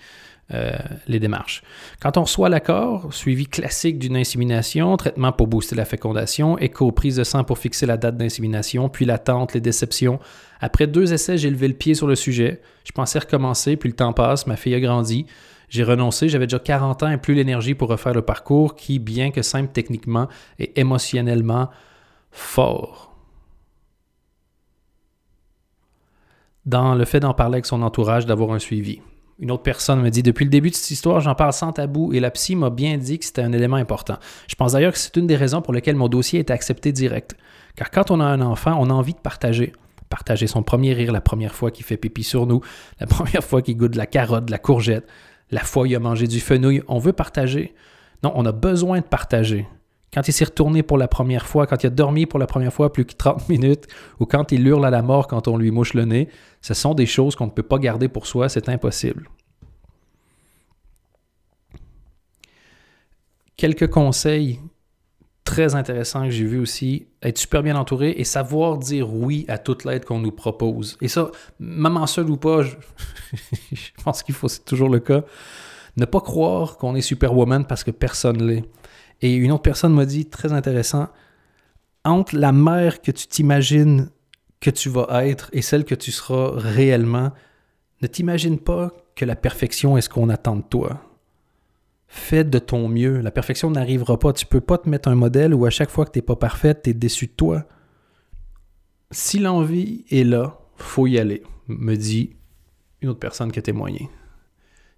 euh, 0.52 0.72
les 1.06 1.20
démarches. 1.20 1.62
Quand 2.00 2.18
on 2.18 2.22
reçoit 2.22 2.48
l'accord, 2.48 3.14
suivi 3.14 3.46
classique 3.46 3.98
d'une 3.98 4.16
insémination, 4.16 4.96
traitement 4.96 5.32
pour 5.32 5.46
booster 5.46 5.76
la 5.76 5.84
fécondation, 5.84 6.58
écho, 6.58 6.90
prise 6.92 7.16
de 7.16 7.24
sang 7.24 7.44
pour 7.44 7.58
fixer 7.58 7.86
la 7.86 7.96
date 7.96 8.16
d'insémination, 8.16 8.88
puis 8.88 9.04
l'attente, 9.04 9.54
les 9.54 9.60
déceptions. 9.60 10.18
Après 10.60 10.86
deux 10.86 11.12
essais, 11.12 11.38
j'ai 11.38 11.48
levé 11.48 11.68
le 11.68 11.74
pied 11.74 11.94
sur 11.94 12.06
le 12.06 12.16
sujet. 12.16 12.60
Je 12.84 12.92
pensais 12.92 13.20
recommencer, 13.20 13.76
puis 13.76 13.88
le 13.88 13.94
temps 13.94 14.12
passe, 14.12 14.46
ma 14.46 14.56
fille 14.56 14.74
a 14.74 14.80
grandi. 14.80 15.26
J'ai 15.68 15.84
renoncé, 15.84 16.28
j'avais 16.28 16.46
déjà 16.46 16.58
40 16.58 17.04
ans 17.04 17.10
et 17.10 17.16
plus 17.16 17.34
l'énergie 17.34 17.74
pour 17.74 17.88
refaire 17.88 18.12
le 18.12 18.22
parcours 18.22 18.74
qui, 18.74 18.98
bien 18.98 19.30
que 19.30 19.40
simple 19.40 19.70
techniquement, 19.72 20.28
est 20.58 20.76
émotionnellement 20.76 21.70
fort. 22.30 23.11
Dans 26.64 26.94
le 26.94 27.04
fait 27.04 27.18
d'en 27.18 27.34
parler 27.34 27.56
avec 27.56 27.66
son 27.66 27.82
entourage, 27.82 28.24
d'avoir 28.24 28.52
un 28.52 28.60
suivi. 28.60 29.00
Une 29.40 29.50
autre 29.50 29.64
personne 29.64 30.00
me 30.00 30.10
dit 30.10 30.22
Depuis 30.22 30.44
le 30.44 30.50
début 30.50 30.70
de 30.70 30.76
cette 30.76 30.92
histoire, 30.92 31.20
j'en 31.20 31.34
parle 31.34 31.52
sans 31.52 31.72
tabou 31.72 32.12
et 32.12 32.20
la 32.20 32.30
psy 32.30 32.54
m'a 32.54 32.70
bien 32.70 32.96
dit 32.98 33.18
que 33.18 33.24
c'était 33.24 33.42
un 33.42 33.52
élément 33.52 33.76
important. 33.76 34.16
Je 34.46 34.54
pense 34.54 34.72
d'ailleurs 34.72 34.92
que 34.92 34.98
c'est 34.98 35.16
une 35.16 35.26
des 35.26 35.34
raisons 35.34 35.60
pour 35.60 35.72
lesquelles 35.72 35.96
mon 35.96 36.08
dossier 36.08 36.38
est 36.38 36.52
accepté 36.52 36.92
direct. 36.92 37.34
Car 37.74 37.90
quand 37.90 38.12
on 38.12 38.20
a 38.20 38.24
un 38.24 38.40
enfant, 38.40 38.76
on 38.78 38.90
a 38.90 38.92
envie 38.92 39.14
de 39.14 39.18
partager. 39.18 39.72
Partager 40.08 40.46
son 40.46 40.62
premier 40.62 40.92
rire 40.92 41.10
la 41.10 41.20
première 41.20 41.54
fois 41.54 41.72
qu'il 41.72 41.84
fait 41.84 41.96
pipi 41.96 42.22
sur 42.22 42.46
nous, 42.46 42.60
la 43.00 43.06
première 43.08 43.42
fois 43.42 43.60
qu'il 43.62 43.76
goûte 43.76 43.94
de 43.94 43.98
la 43.98 44.06
carotte, 44.06 44.44
de 44.44 44.52
la 44.52 44.58
courgette, 44.58 45.08
la 45.50 45.64
fois 45.64 45.88
il 45.88 45.96
a 45.96 45.98
mangé 45.98 46.28
du 46.28 46.38
fenouil. 46.38 46.82
On 46.86 46.98
veut 46.98 47.12
partager. 47.12 47.74
Non, 48.22 48.32
on 48.36 48.46
a 48.46 48.52
besoin 48.52 48.98
de 48.98 49.04
partager. 49.04 49.66
Quand 50.12 50.28
il 50.28 50.32
s'est 50.32 50.44
retourné 50.44 50.82
pour 50.82 50.98
la 50.98 51.08
première 51.08 51.46
fois, 51.46 51.66
quand 51.66 51.82
il 51.82 51.86
a 51.86 51.90
dormi 51.90 52.26
pour 52.26 52.38
la 52.38 52.46
première 52.46 52.72
fois 52.72 52.92
plus 52.92 53.06
que 53.06 53.14
30 53.14 53.48
minutes, 53.48 53.86
ou 54.20 54.26
quand 54.26 54.52
il 54.52 54.66
hurle 54.66 54.84
à 54.84 54.90
la 54.90 55.02
mort 55.02 55.26
quand 55.26 55.48
on 55.48 55.56
lui 55.56 55.70
mouche 55.70 55.94
le 55.94 56.04
nez, 56.04 56.28
ce 56.60 56.74
sont 56.74 56.94
des 56.94 57.06
choses 57.06 57.34
qu'on 57.34 57.46
ne 57.46 57.50
peut 57.50 57.62
pas 57.62 57.78
garder 57.78 58.08
pour 58.08 58.26
soi, 58.26 58.48
c'est 58.48 58.68
impossible. 58.68 59.30
Quelques 63.56 63.88
conseils 63.88 64.60
très 65.44 65.74
intéressants 65.74 66.24
que 66.24 66.30
j'ai 66.30 66.44
vus 66.44 66.60
aussi, 66.60 67.06
être 67.22 67.38
super 67.38 67.62
bien 67.62 67.76
entouré 67.76 68.14
et 68.16 68.24
savoir 68.24 68.78
dire 68.78 69.12
oui 69.12 69.44
à 69.48 69.58
toute 69.58 69.84
l'aide 69.84 70.04
qu'on 70.04 70.18
nous 70.18 70.30
propose. 70.30 70.98
Et 71.00 71.08
ça, 71.08 71.30
maman 71.58 72.06
seule 72.06 72.30
ou 72.30 72.36
pas, 72.36 72.62
je, 72.62 72.76
pense 74.04 74.22
qu'il 74.22 74.34
faut, 74.34 74.48
c'est 74.48 74.64
toujours 74.64 74.88
le 74.88 75.00
cas. 75.00 75.22
Ne 75.96 76.04
pas 76.04 76.20
croire 76.20 76.76
qu'on 76.76 76.94
est 76.94 77.02
superwoman 77.02 77.66
parce 77.66 77.82
que 77.82 77.90
personne 77.90 78.46
l'est. 78.46 78.64
Et 79.22 79.34
une 79.34 79.52
autre 79.52 79.62
personne 79.62 79.94
m'a 79.94 80.04
dit, 80.04 80.26
très 80.26 80.52
intéressant, 80.52 81.08
entre 82.04 82.36
la 82.36 82.52
mère 82.52 83.00
que 83.00 83.12
tu 83.12 83.26
t'imagines 83.28 84.10
que 84.60 84.70
tu 84.70 84.88
vas 84.88 85.24
être 85.26 85.48
et 85.52 85.62
celle 85.62 85.84
que 85.84 85.94
tu 85.94 86.12
seras 86.12 86.50
réellement, 86.54 87.32
ne 88.00 88.06
t'imagine 88.08 88.58
pas 88.58 88.92
que 89.14 89.24
la 89.24 89.36
perfection 89.36 89.96
est 89.96 90.02
ce 90.02 90.08
qu'on 90.08 90.28
attend 90.28 90.56
de 90.56 90.62
toi. 90.62 91.00
Fais 92.08 92.44
de 92.44 92.58
ton 92.58 92.88
mieux. 92.88 93.20
La 93.20 93.30
perfection 93.30 93.70
n'arrivera 93.70 94.18
pas. 94.18 94.32
Tu 94.32 94.44
peux 94.44 94.60
pas 94.60 94.78
te 94.78 94.88
mettre 94.88 95.08
un 95.08 95.14
modèle 95.14 95.54
où 95.54 95.64
à 95.64 95.70
chaque 95.70 95.90
fois 95.90 96.04
que 96.04 96.10
tu 96.10 96.18
n'es 96.18 96.22
pas 96.22 96.36
parfaite, 96.36 96.82
tu 96.82 96.90
es 96.90 96.94
déçu 96.94 97.26
de 97.26 97.32
toi. 97.32 97.64
Si 99.10 99.38
l'envie 99.38 100.04
est 100.10 100.24
là, 100.24 100.58
faut 100.76 101.06
y 101.06 101.18
aller, 101.18 101.42
me 101.68 101.94
dit 101.94 102.36
une 103.00 103.10
autre 103.10 103.20
personne 103.20 103.52
qui 103.52 103.58
a 103.58 103.62
témoigné 103.62 104.08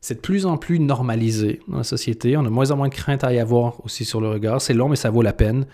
c'est 0.05 0.17
de 0.17 0.21
plus 0.21 0.45
en 0.45 0.59
plus 0.59 0.81
normalisé 0.81 1.61
dans 1.67 1.79
la 1.79 1.83
société. 1.83 2.37
On 2.37 2.45
a 2.45 2.51
moins 2.51 2.71
en 2.71 2.77
moins 2.77 2.88
de 2.88 2.95
crainte 2.95 3.25
à 3.25 3.33
y 3.33 3.38
avoir 3.38 3.83
aussi 3.87 4.05
sur 4.05 4.21
le 4.21 4.29
regard. 4.29 4.61
C'est 4.61 4.75
long, 4.75 4.90
mais 4.90 4.97
ça 4.97 5.09
vaut 5.09 5.23
la 5.23 5.33
peine. 5.33 5.64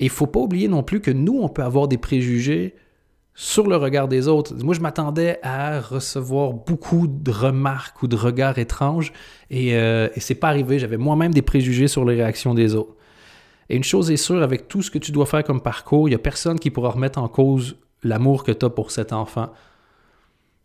Et 0.00 0.06
il 0.06 0.10
faut 0.10 0.26
pas 0.26 0.40
oublier 0.40 0.66
non 0.66 0.82
plus 0.82 1.02
que 1.02 1.10
nous, 1.10 1.40
on 1.42 1.50
peut 1.50 1.62
avoir 1.62 1.86
des 1.86 1.98
préjugés 1.98 2.74
sur 3.34 3.66
le 3.66 3.76
regard 3.76 4.08
des 4.08 4.28
autres. 4.28 4.54
Moi, 4.64 4.74
je 4.74 4.80
m'attendais 4.80 5.38
à 5.42 5.78
recevoir 5.78 6.54
beaucoup 6.54 7.06
de 7.06 7.30
remarques 7.30 8.02
ou 8.02 8.06
de 8.06 8.16
regards 8.16 8.56
étranges 8.56 9.12
et, 9.50 9.76
euh, 9.76 10.08
et 10.14 10.20
c'est 10.20 10.36
pas 10.36 10.48
arrivé. 10.48 10.78
J'avais 10.78 10.96
moi-même 10.96 11.34
des 11.34 11.42
préjugés 11.42 11.86
sur 11.86 12.06
les 12.06 12.14
réactions 12.14 12.54
des 12.54 12.74
autres. 12.74 12.94
Et 13.68 13.76
une 13.76 13.84
chose 13.84 14.10
est 14.10 14.16
sûre, 14.16 14.42
avec 14.42 14.68
tout 14.68 14.80
ce 14.80 14.90
que 14.90 14.98
tu 14.98 15.12
dois 15.12 15.26
faire 15.26 15.44
comme 15.44 15.60
parcours, 15.60 16.08
il 16.08 16.12
n'y 16.12 16.16
a 16.16 16.18
personne 16.18 16.58
qui 16.58 16.70
pourra 16.70 16.88
remettre 16.88 17.18
en 17.18 17.28
cause 17.28 17.76
l'amour 18.02 18.42
que 18.42 18.52
tu 18.52 18.64
as 18.64 18.70
pour 18.70 18.90
cet 18.90 19.12
enfant 19.12 19.50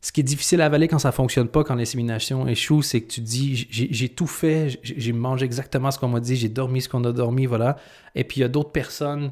ce 0.02 0.12
qui 0.12 0.22
est 0.22 0.24
difficile 0.24 0.62
à 0.62 0.66
avaler 0.66 0.88
quand 0.88 1.00
ça 1.00 1.12
fonctionne 1.12 1.48
pas, 1.48 1.64
quand 1.64 1.76
l'insémination 1.76 2.48
échoue, 2.48 2.82
c'est 2.82 3.02
que 3.02 3.08
tu 3.08 3.22
dis 3.22 3.68
j'ai 3.70 4.10
tout 4.10 4.28
fait, 4.28 4.80
j'ai 4.84 5.14
mangé 5.14 5.46
exactement 5.46 5.92
ce 5.92 6.00
qu'on 6.00 6.08
m'a 6.08 6.20
dit, 6.20 6.36
j'ai 6.36 6.50
dormi 6.50 6.82
ce 6.82 6.90
qu'on 6.90 7.04
a 7.04 7.12
dormi, 7.12 7.46
voilà. 7.46 7.78
Et 8.16 8.24
puis 8.24 8.40
il 8.40 8.42
y 8.42 8.44
a 8.44 8.48
d'autres 8.48 8.72
personnes 8.72 9.32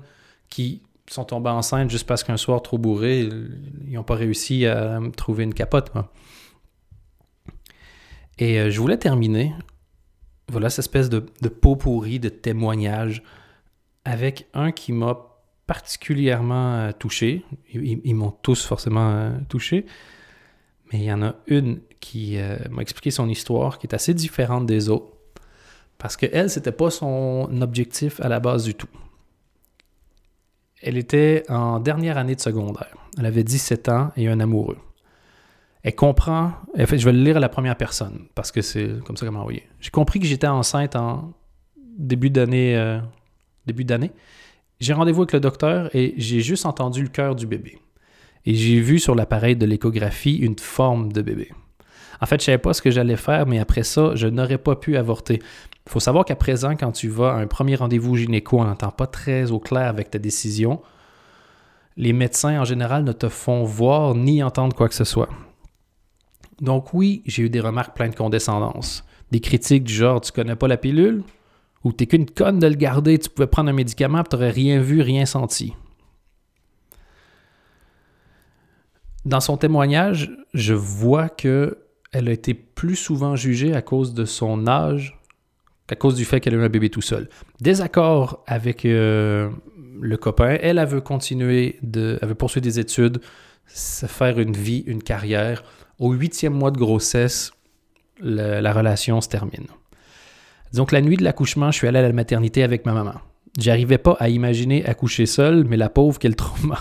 qui 0.49 0.82
sont 1.08 1.25
tombées 1.25 1.49
enceintes 1.49 1.89
juste 1.89 2.05
parce 2.05 2.23
qu'un 2.23 2.38
soir 2.38 2.62
trop 2.62 2.77
bourré, 2.77 3.27
ils 3.88 3.93
n'ont 3.93 4.03
pas 4.03 4.15
réussi 4.15 4.67
à 4.67 4.99
trouver 5.17 5.43
une 5.43 5.55
capote. 5.55 5.91
Et 8.38 8.60
euh, 8.60 8.69
je 8.69 8.79
voulais 8.79 8.97
terminer, 8.97 9.53
voilà, 10.49 10.69
cette 10.69 10.86
espèce 10.86 11.10
de, 11.10 11.25
de 11.41 11.49
pot 11.49 11.75
pourri 11.75 12.19
de 12.19 12.29
témoignages 12.29 13.23
avec 14.05 14.47
un 14.53 14.71
qui 14.71 14.93
m'a 14.93 15.29
particulièrement 15.67 16.75
euh, 16.75 16.91
touché. 16.91 17.43
Ils, 17.73 18.15
m'ont 18.15 18.32
tous 18.32 18.65
forcément 18.65 19.12
euh, 19.12 19.32
touché. 19.49 19.86
Mais 20.91 20.99
il 20.99 21.06
y 21.06 21.13
en 21.13 21.21
a 21.21 21.36
une 21.47 21.82
qui 21.99 22.38
euh, 22.38 22.58
m'a 22.69 22.82
expliqué 22.82 23.12
son 23.12 23.30
histoire 23.30 23.78
qui 23.78 23.88
est 23.88 23.93
assez 23.93 24.13
différente 24.13 24.65
des 24.65 24.89
autres. 24.89 25.13
Parce 25.97 26.15
que 26.17 26.25
elle, 26.32 26.49
c'était 26.49 26.71
pas 26.71 26.89
son 26.89 27.49
objectif 27.62 28.19
à 28.21 28.30
la 28.30 28.39
base 28.39 28.63
du 28.63 28.73
tout. 28.73 28.88
Elle 30.82 30.97
était 30.97 31.43
en 31.49 31.80
dernière 31.80 32.17
année 32.17 32.36
de 32.36 32.41
secondaire. 32.41 32.95
Elle 33.17 33.25
avait 33.25 33.43
17 33.43 33.89
ans 33.89 34.12
et 34.15 34.30
un 34.30 34.39
amoureux. 34.39 34.78
Elle 35.84 35.95
comprend. 35.95 36.54
En 36.78 36.86
fait, 36.86 36.97
je 36.97 37.06
vais 37.06 37.12
le 37.12 37.21
lire 37.21 37.38
à 37.38 37.41
la 37.41 37.49
première 37.49 37.75
personne 37.75 38.28
parce 38.34 38.52
que 38.52 38.62
c'est 38.62 39.04
comme 39.06 39.17
ça 39.17 39.25
qu'elle 39.25 39.34
m'a 39.34 39.41
envoyé. 39.41 39.63
J'ai 39.82 39.91
compris 39.91 40.19
que 40.19 40.25
j'étais 40.25 40.47
enceinte 40.47 40.95
en 40.95 41.34
début 41.97 42.30
d'année. 42.30 42.78
Euh, 42.78 42.99
début 43.65 43.84
d'année. 43.84 44.12
J'ai 44.80 44.93
rendez-vous 44.93 45.23
avec 45.23 45.34
le 45.34 45.41
docteur 45.41 45.93
et 45.93 46.13
j'ai 46.17 46.39
juste 46.39 46.65
entendu 46.65 47.04
le 47.04 47.10
cœur 47.10 47.36
du 47.36 47.45
bébé 47.45 47.78
et 48.50 48.56
j'ai 48.56 48.80
vu 48.80 48.98
sur 48.98 49.14
l'appareil 49.14 49.56
de 49.56 49.68
l'échographie 49.68 50.38
une 50.38 50.58
forme 50.58 51.14
de 51.14 51.22
bébé. 51.22 51.52
En 52.20 52.26
fait, 52.26 52.38
je 52.38 52.42
ne 52.42 52.46
savais 52.46 52.58
pas 52.58 52.74
ce 52.74 52.82
que 52.82 52.90
j'allais 52.90 53.16
faire, 53.16 53.46
mais 53.46 53.60
après 53.60 53.84
ça, 53.84 54.16
je 54.16 54.26
n'aurais 54.26 54.58
pas 54.58 54.76
pu 54.76 54.98
avorter. 54.98 55.40
Il 55.86 55.92
faut 55.92 56.00
savoir 56.00 56.26
qu'à 56.26 56.36
présent, 56.36 56.72
quand 56.72 56.92
tu 56.92 57.10
vas 57.10 57.34
à 57.34 57.36
un 57.36 57.46
premier 57.46 57.76
rendez-vous 57.76 58.16
gynéco, 58.16 58.60
on 58.60 58.64
n'entend 58.64 58.90
pas 58.90 59.06
très 59.06 59.52
au 59.52 59.60
clair 59.60 59.88
avec 59.88 60.10
ta 60.10 60.18
décision. 60.18 60.82
Les 61.96 62.12
médecins, 62.12 62.60
en 62.60 62.66
général, 62.66 63.04
ne 63.04 63.12
te 63.12 63.30
font 63.30 63.64
voir 63.66 64.16
ni 64.16 64.42
entendre 64.42 64.76
quoi 64.76 64.90
que 64.90 64.96
ce 64.96 65.04
soit. 65.04 65.30
Donc 66.60 66.92
oui, 66.96 67.22
j'ai 67.28 67.44
eu 67.44 67.50
des 67.52 67.60
remarques 67.60 67.96
pleines 67.96 68.12
de 68.12 68.16
condescendance. 68.16 69.04
Des 69.30 69.42
critiques 69.42 69.84
du 69.84 69.94
genre 69.94 70.22
«tu 70.22 70.32
connais 70.32 70.56
pas 70.56 70.68
la 70.68 70.78
pilule?» 70.78 71.22
ou 71.84 71.92
«t'es 71.94 72.08
qu'une 72.08 72.26
conne 72.26 72.58
de 72.58 72.66
le 72.66 72.74
garder, 72.74 73.20
tu 73.20 73.30
pouvais 73.30 73.46
prendre 73.46 73.70
un 73.70 73.74
médicament 73.74 74.22
et 74.22 74.24
t'aurais 74.24 74.50
rien 74.50 74.82
vu, 74.82 75.02
rien 75.02 75.28
senti.» 75.28 75.76
Dans 79.30 79.42
son 79.42 79.58
témoignage, 79.58 80.32
je 80.56 80.74
vois 80.74 81.30
que 81.30 81.78
elle 82.12 82.30
a 82.30 82.32
été 82.32 82.56
plus 82.56 82.96
souvent 82.96 83.36
jugée 83.36 83.76
à 83.76 83.84
cause 83.84 84.15
de 84.15 84.26
son 84.26 84.65
âge 84.65 85.20
qu'à 85.86 85.96
cause 85.96 86.15
du 86.15 86.26
fait 86.26 86.39
qu'elle 86.39 86.56
a 86.56 86.58
eu 86.58 86.63
un 86.63 86.70
bébé 86.70 86.89
tout 86.89 87.04
seul. 87.04 87.30
Désaccord 87.62 88.44
avec 88.48 88.86
euh, 88.86 89.52
le 90.02 90.18
copain, 90.18 90.58
elle, 90.60 90.80
elle 90.80 90.88
veut 90.88 91.02
continuer, 91.02 91.78
de, 91.84 92.18
elle 92.24 92.30
veut 92.30 92.34
poursuivre 92.34 92.63
des 92.63 92.80
études, 92.80 93.22
se 93.68 94.08
faire 94.08 94.39
une 94.39 94.54
vie, 94.54 94.84
une 94.88 95.04
carrière. 95.04 95.63
Au 96.00 96.12
huitième 96.12 96.54
mois 96.54 96.72
de 96.72 96.80
grossesse, 96.80 97.52
la 98.22 98.74
relation 98.74 99.22
se 99.22 99.30
termine. 99.30 99.68
Donc 100.74 100.92
la 100.92 101.02
nuit 101.02 101.18
de 101.18 101.24
l'accouchement, 101.24 101.70
je 101.70 101.78
suis 101.78 101.88
allé 101.88 102.00
à 102.00 102.02
la 102.02 102.12
maternité 102.13 102.63
avec 102.63 102.84
ma 102.84 102.94
maman. 102.94 103.13
J'arrivais 103.60 104.00
pas 104.00 104.18
à 104.20 104.28
imaginer 104.30 104.84
accoucher 104.88 105.28
seule, 105.28 105.65
mais 105.65 105.78
la 105.78 105.89
pauvre, 105.89 106.18
quel 106.18 106.36
trauma. 106.36 106.80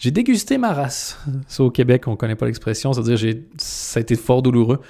J'ai 0.00 0.10
dégusté 0.10 0.56
ma 0.56 0.72
race. 0.72 1.18
Ça, 1.46 1.62
au 1.62 1.70
Québec, 1.70 2.08
on 2.08 2.16
connaît 2.16 2.34
pas 2.34 2.46
l'expression, 2.46 2.92
c'est-à-dire 2.94 3.42
ça 3.58 3.98
a 3.98 4.00
été 4.00 4.16
fort 4.16 4.40
douloureux 4.40 4.80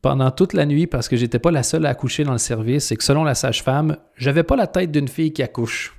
pendant 0.00 0.30
toute 0.30 0.54
la 0.54 0.64
nuit 0.64 0.86
parce 0.86 1.08
que 1.08 1.16
j'étais 1.16 1.38
pas 1.38 1.50
la 1.50 1.62
seule 1.62 1.84
à 1.84 1.90
accoucher 1.90 2.24
dans 2.24 2.32
le 2.32 2.38
service 2.38 2.90
et 2.90 2.96
que 2.96 3.04
selon 3.04 3.22
la 3.22 3.34
sage-femme, 3.34 3.98
j'avais 4.16 4.44
pas 4.44 4.56
la 4.56 4.66
tête 4.66 4.90
d'une 4.90 5.08
fille 5.08 5.34
qui 5.34 5.42
accouche. 5.42 5.94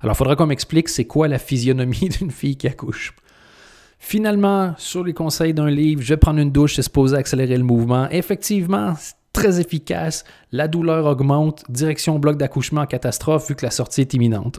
Alors, 0.00 0.16
il 0.16 0.18
faudra 0.18 0.34
qu'on 0.34 0.46
m'explique 0.46 0.88
c'est 0.88 1.04
quoi 1.04 1.28
la 1.28 1.38
physionomie 1.38 2.08
d'une 2.18 2.32
fille 2.32 2.56
qui 2.56 2.66
accouche. 2.66 3.14
Finalement, 4.00 4.74
sur 4.78 5.04
les 5.04 5.14
conseils 5.14 5.54
d'un 5.54 5.70
livre, 5.70 6.02
je 6.02 6.08
vais 6.08 6.16
prendre 6.16 6.40
une 6.40 6.50
douche, 6.50 6.74
c'est 6.74 6.82
supposé 6.82 7.16
accélérer 7.16 7.56
le 7.56 7.62
mouvement. 7.62 8.08
Effectivement, 8.10 8.94
c'est 8.98 9.14
très 9.32 9.60
efficace. 9.60 10.24
La 10.50 10.66
douleur 10.66 11.06
augmente. 11.06 11.62
Direction 11.68 12.18
bloc 12.18 12.36
d'accouchement 12.36 12.80
en 12.80 12.86
catastrophe 12.86 13.48
vu 13.48 13.54
que 13.54 13.64
la 13.64 13.70
sortie 13.70 14.00
est 14.00 14.12
imminente. 14.12 14.58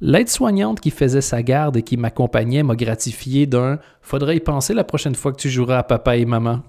L'aide-soignante 0.00 0.80
qui 0.80 0.90
faisait 0.90 1.20
sa 1.20 1.42
garde 1.42 1.76
et 1.76 1.82
qui 1.82 1.96
m'accompagnait 1.96 2.62
m'a 2.62 2.74
gratifié 2.74 3.46
d'un 3.46 3.78
Faudrait 4.00 4.36
y 4.36 4.40
penser 4.40 4.72
la 4.72 4.84
prochaine 4.84 5.14
fois 5.14 5.32
que 5.32 5.40
tu 5.40 5.50
joueras 5.50 5.78
à 5.78 5.82
papa 5.82 6.16
et 6.16 6.24
maman. 6.24 6.62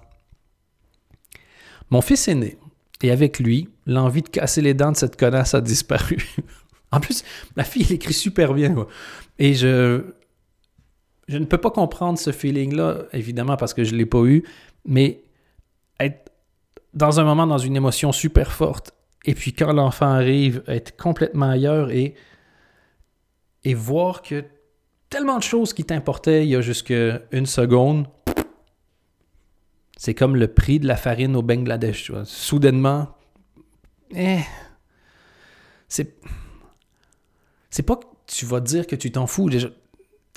Mon 1.89 2.01
fils 2.01 2.27
est 2.27 2.35
né, 2.35 2.57
et 3.01 3.11
avec 3.11 3.39
lui, 3.39 3.69
l'envie 3.85 4.21
de 4.21 4.29
casser 4.29 4.61
les 4.61 4.73
dents 4.73 4.91
de 4.91 4.97
cette 4.97 5.17
connasse 5.17 5.53
a 5.53 5.61
disparu. 5.61 6.17
en 6.91 6.99
plus, 6.99 7.23
la 7.55 7.63
fille 7.63 7.91
écrit 7.93 8.13
super 8.13 8.53
bien. 8.53 8.75
Et 9.39 9.53
je, 9.53 10.03
je 11.27 11.37
ne 11.37 11.45
peux 11.45 11.57
pas 11.57 11.71
comprendre 11.71 12.19
ce 12.19 12.31
feeling-là, 12.31 13.03
évidemment, 13.13 13.57
parce 13.57 13.73
que 13.73 13.83
je 13.83 13.93
ne 13.93 13.97
l'ai 13.97 14.05
pas 14.05 14.23
eu, 14.23 14.43
mais 14.85 15.23
être 15.99 16.31
dans 16.93 17.19
un 17.19 17.23
moment, 17.23 17.47
dans 17.47 17.57
une 17.57 17.75
émotion 17.75 18.11
super 18.11 18.51
forte, 18.51 18.93
et 19.25 19.33
puis 19.35 19.53
quand 19.53 19.71
l'enfant 19.71 20.07
arrive, 20.07 20.63
être 20.67 20.97
complètement 20.97 21.49
ailleurs 21.49 21.91
et, 21.91 22.15
et 23.63 23.73
voir 23.73 24.21
que 24.21 24.43
tellement 25.09 25.37
de 25.37 25.43
choses 25.43 25.73
qui 25.73 25.83
t'importaient 25.83 26.45
il 26.45 26.49
y 26.49 26.55
a 26.55 26.61
jusque 26.61 26.93
une 27.31 27.45
seconde, 27.45 28.07
c'est 29.97 30.15
comme 30.15 30.35
le 30.35 30.47
prix 30.47 30.79
de 30.79 30.87
la 30.87 30.95
farine 30.95 31.35
au 31.35 31.41
Bangladesh. 31.41 32.11
Soudainement, 32.23 33.09
eh, 34.15 34.39
c'est, 35.87 36.15
c'est 37.69 37.83
pas 37.83 37.97
que 37.97 38.05
tu 38.25 38.45
vas 38.45 38.61
dire 38.61 38.87
que 38.87 38.95
tu 38.95 39.11
t'en 39.11 39.27
fous. 39.27 39.49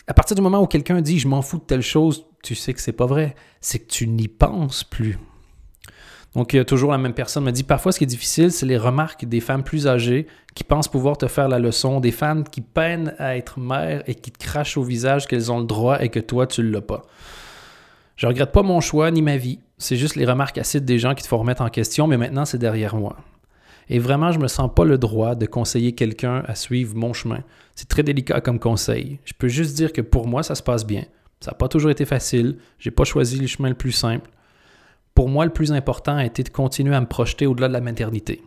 À 0.07 0.15
partir 0.15 0.37
du 0.37 0.43
moment 0.43 0.61
où 0.61 0.67
quelqu'un 0.67 1.01
dit 1.01 1.19
je 1.19 1.29
m'en 1.29 1.43
fous 1.43 1.59
de 1.59 1.65
telle 1.65 1.83
chose, 1.83 2.27
tu 2.43 2.55
sais 2.55 2.75
que 2.75 2.81
c'est 2.81 2.93
pas 2.93 3.07
vrai. 3.07 3.35
C'est 3.61 3.79
que 3.79 3.91
tu 3.91 4.07
n'y 4.07 4.29
penses 4.29 4.85
plus. 4.85 5.19
Donc, 6.35 6.57
toujours 6.67 6.91
la 6.91 6.99
même 6.99 7.15
personne 7.15 7.45
me 7.45 7.53
dit 7.53 7.63
parfois 7.63 7.93
ce 7.93 7.99
qui 7.99 8.05
est 8.05 8.09
difficile, 8.09 8.51
c'est 8.51 8.67
les 8.67 8.77
remarques 8.77 9.25
des 9.25 9.41
femmes 9.41 9.63
plus 9.63 9.87
âgées 9.87 10.27
qui 10.55 10.65
pensent 10.65 10.89
pouvoir 10.89 11.17
te 11.17 11.29
faire 11.29 11.49
la 11.49 11.61
leçon, 11.61 12.01
des 12.01 12.11
femmes 12.11 12.43
qui 12.45 12.61
peinent 12.61 13.15
à 13.19 13.37
être 13.37 13.61
mères 13.61 14.03
et 14.09 14.17
qui 14.17 14.33
te 14.33 14.39
crachent 14.39 14.77
au 14.77 14.83
visage 14.83 15.27
qu'elles 15.27 15.53
ont 15.53 15.61
le 15.61 15.67
droit 15.67 16.03
et 16.03 16.09
que 16.09 16.19
toi, 16.19 16.47
tu 16.47 16.63
l'as 16.63 16.81
pas. 16.81 17.03
Je 18.17 18.27
regrette 18.27 18.53
pas 18.53 18.63
mon 18.63 18.81
choix 18.81 19.11
ni 19.11 19.23
ma 19.23 19.37
vie. 19.37 19.61
C'est 19.79 19.97
juste 19.97 20.17
les 20.17 20.25
remarques 20.25 20.59
acides 20.59 20.85
des 20.85 20.99
gens 20.99 21.15
qui 21.15 21.23
te 21.23 21.29
font 21.29 21.39
remettre 21.39 21.63
en 21.63 21.69
question, 21.69 22.07
mais 22.07 22.17
maintenant, 22.17 22.45
c'est 22.45 22.59
derrière 22.59 22.97
moi. 22.97 23.17
Et 23.89 23.99
vraiment, 23.99 24.33
je 24.33 24.39
me 24.39 24.49
sens 24.49 24.71
pas 24.75 24.85
le 24.85 24.99
droit 24.99 25.35
de 25.35 25.47
conseiller 25.47 25.93
quelqu'un 25.93 26.43
à 26.47 26.55
suivre 26.55 26.97
mon 26.97 27.13
chemin. 27.13 27.43
C'est 27.75 27.89
très 27.89 28.03
délicat 28.03 28.41
comme 28.41 28.59
conseil. 28.59 29.19
Je 29.25 29.35
peux 29.37 29.49
juste 29.49 29.77
dire 29.77 29.93
que 29.93 30.01
pour 30.01 30.27
moi, 30.27 30.43
ça 30.43 30.55
se 30.55 30.63
passe 30.63 30.87
bien. 30.87 31.05
Ça 31.41 31.51
n'a 31.51 31.57
pas 31.57 31.69
toujours 31.69 31.91
été 31.91 32.05
facile. 32.05 32.57
J'ai 32.79 32.91
pas 32.91 33.05
choisi 33.05 33.39
le 33.39 33.47
chemin 33.47 33.69
le 33.69 33.75
plus 33.75 33.93
simple. 33.93 34.31
Pour 35.15 35.29
moi, 35.29 35.45
le 35.45 35.53
plus 35.53 35.73
important 35.73 36.17
a 36.17 36.25
été 36.25 36.43
de 36.43 36.49
continuer 36.49 36.95
à 36.95 37.01
me 37.01 37.07
projeter 37.07 37.47
au-delà 37.47 37.69
de 37.69 37.73
la 37.73 37.81
maternité. 37.81 38.43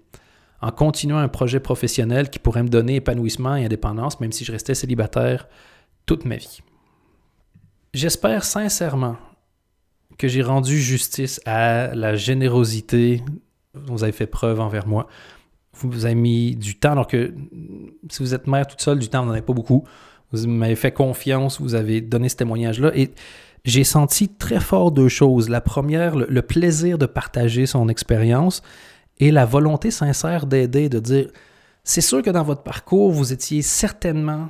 En 0.61 0.71
continuant 0.71 1.17
un 1.17 1.27
projet 1.27 1.59
professionnel 1.59 2.29
qui 2.29 2.39
pourrait 2.39 2.63
me 2.63 2.69
donner 2.69 2.95
épanouissement 2.95 3.55
et 3.55 3.65
indépendance, 3.65 4.19
même 4.19 4.31
si 4.31 4.43
je 4.43 4.51
restais 4.51 4.75
célibataire 4.75 5.47
toute 6.05 6.25
ma 6.25 6.35
vie. 6.35 6.61
J'espère 7.93 8.43
sincèrement 8.43 9.17
que 10.17 10.27
j'ai 10.27 10.41
rendu 10.41 10.79
justice 10.79 11.39
à 11.45 11.93
la 11.95 12.15
générosité 12.15 13.23
dont 13.75 13.93
vous 13.93 14.03
avez 14.03 14.11
fait 14.11 14.27
preuve 14.27 14.59
envers 14.59 14.87
moi. 14.87 15.07
Vous 15.73 16.05
avez 16.05 16.15
mis 16.15 16.55
du 16.55 16.79
temps, 16.79 16.93
alors 16.93 17.07
que 17.07 17.35
si 18.09 18.23
vous 18.23 18.33
êtes 18.33 18.47
mère 18.47 18.65
toute 18.65 18.81
seule, 18.81 18.97
du 18.97 19.09
temps, 19.09 19.21
vous 19.21 19.27
n'en 19.27 19.33
avez 19.33 19.43
pas 19.43 19.53
beaucoup. 19.53 19.87
Vous 20.31 20.47
m'avez 20.47 20.75
fait 20.75 20.91
confiance, 20.91 21.61
vous 21.61 21.75
avez 21.75 22.01
donné 22.01 22.29
ce 22.29 22.35
témoignage-là. 22.35 22.91
Et 22.95 23.11
j'ai 23.63 23.83
senti 23.83 24.29
très 24.29 24.59
fort 24.59 24.91
deux 24.91 25.07
choses. 25.07 25.49
La 25.49 25.61
première, 25.61 26.15
le, 26.15 26.41
plaisir 26.41 26.97
de 26.97 27.05
partager 27.05 27.65
son 27.65 27.89
expérience 27.89 28.61
et 29.19 29.31
la 29.31 29.45
volonté 29.45 29.91
sincère 29.91 30.45
d'aider, 30.45 30.89
de 30.89 30.99
dire, 30.99 31.29
c'est 31.83 32.01
sûr 32.01 32.21
que 32.21 32.29
dans 32.29 32.43
votre 32.43 32.63
parcours, 32.63 33.11
vous 33.11 33.33
étiez 33.33 33.61
certainement, 33.61 34.49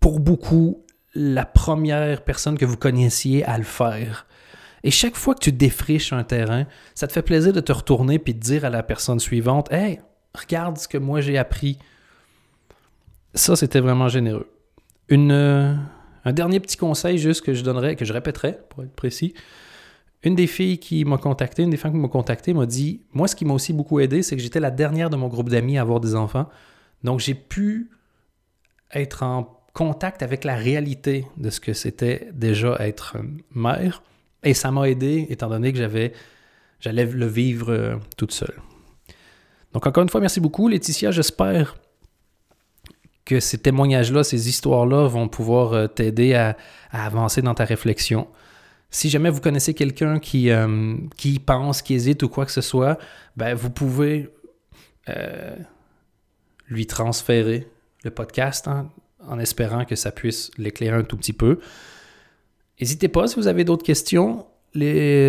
pour 0.00 0.20
beaucoup, 0.20 0.84
la 1.14 1.44
première 1.44 2.22
personne 2.22 2.56
que 2.58 2.64
vous 2.64 2.76
connaissiez 2.76 3.44
à 3.44 3.58
le 3.58 3.64
faire. 3.64 4.26
Et 4.84 4.90
chaque 4.90 5.16
fois 5.16 5.34
que 5.34 5.40
tu 5.40 5.52
défriches 5.52 6.12
un 6.12 6.22
terrain, 6.22 6.66
ça 6.94 7.06
te 7.06 7.12
fait 7.12 7.22
plaisir 7.22 7.52
de 7.52 7.60
te 7.60 7.72
retourner 7.72 8.18
puis 8.18 8.34
de 8.34 8.38
dire 8.38 8.64
à 8.64 8.70
la 8.70 8.82
personne 8.82 9.18
suivante 9.18 9.72
Hey, 9.72 10.00
regarde 10.34 10.78
ce 10.78 10.86
que 10.86 10.98
moi 10.98 11.20
j'ai 11.20 11.38
appris. 11.38 11.78
Ça, 13.34 13.56
c'était 13.56 13.80
vraiment 13.80 14.08
généreux. 14.08 14.48
Euh, 15.12 15.74
un 16.24 16.32
dernier 16.32 16.60
petit 16.60 16.76
conseil, 16.76 17.18
juste 17.18 17.42
que 17.42 17.54
je 17.54 17.62
donnerais, 17.62 17.96
que 17.96 18.04
je 18.04 18.12
répéterais, 18.12 18.60
pour 18.68 18.82
être 18.82 18.94
précis. 18.94 19.34
Une 20.22 20.34
des 20.34 20.46
filles 20.46 20.78
qui 20.78 21.04
m'a 21.04 21.18
contacté, 21.18 21.62
une 21.62 21.70
des 21.70 21.76
femmes 21.76 21.92
qui 21.92 21.98
m'a 21.98 22.08
contacté, 22.08 22.52
m'a 22.52 22.66
dit 22.66 23.02
Moi, 23.12 23.28
ce 23.28 23.36
qui 23.36 23.44
m'a 23.44 23.54
aussi 23.54 23.72
beaucoup 23.72 24.00
aidé, 24.00 24.22
c'est 24.22 24.36
que 24.36 24.42
j'étais 24.42 24.60
la 24.60 24.70
dernière 24.70 25.10
de 25.10 25.16
mon 25.16 25.28
groupe 25.28 25.48
d'amis 25.48 25.78
à 25.78 25.82
avoir 25.82 26.00
des 26.00 26.14
enfants. 26.14 26.48
Donc, 27.04 27.20
j'ai 27.20 27.34
pu 27.34 27.90
être 28.92 29.22
en 29.22 29.62
contact 29.74 30.22
avec 30.22 30.42
la 30.42 30.56
réalité 30.56 31.26
de 31.36 31.50
ce 31.50 31.60
que 31.60 31.72
c'était 31.72 32.28
déjà 32.32 32.76
être 32.80 33.16
mère. 33.54 34.02
Et 34.42 34.54
ça 34.54 34.72
m'a 34.72 34.88
aidé, 34.88 35.26
étant 35.30 35.48
donné 35.48 35.72
que 35.72 35.78
j'avais, 35.78 36.12
j'allais 36.80 37.06
le 37.06 37.26
vivre 37.26 37.70
euh, 37.70 37.96
toute 38.16 38.32
seule. 38.32 38.54
Donc, 39.72 39.86
encore 39.86 40.02
une 40.02 40.08
fois, 40.08 40.20
merci 40.20 40.40
beaucoup, 40.40 40.68
Laetitia. 40.68 41.12
J'espère 41.12 41.76
que 43.28 43.40
ces 43.40 43.58
témoignages-là, 43.58 44.24
ces 44.24 44.48
histoires-là 44.48 45.06
vont 45.06 45.28
pouvoir 45.28 45.74
euh, 45.74 45.86
t'aider 45.86 46.32
à, 46.32 46.56
avancer 46.90 47.42
dans 47.42 47.54
ta 47.54 47.66
réflexion. 47.66 48.26
Si 48.88 49.10
jamais 49.10 49.28
vous 49.28 49.42
connaissez 49.42 49.74
quelqu'un 49.74 50.18
qui, 50.18 50.50
euh, 50.50 50.96
qui 51.18 51.38
pense, 51.38 51.82
qui 51.82 51.92
hésite 51.92 52.22
ou 52.22 52.30
quoi 52.30 52.46
que 52.46 52.52
ce 52.52 52.62
soit, 52.62 52.98
ben, 53.36 53.54
vous 53.54 53.68
pouvez 53.68 54.30
euh, 55.10 55.54
lui 56.68 56.86
transférer 56.86 57.68
le 58.02 58.10
podcast 58.10 58.66
hein, 58.66 58.88
en 59.28 59.38
espérant 59.38 59.84
que 59.84 59.94
ça 59.94 60.10
puisse 60.10 60.50
l'éclairer 60.56 60.96
un 60.96 61.04
tout 61.04 61.18
petit 61.18 61.34
peu. 61.34 61.58
N'hésitez 62.80 63.08
pas 63.08 63.26
si 63.26 63.36
vous 63.36 63.46
avez 63.46 63.64
d'autres 63.64 63.84
questions. 63.84 64.46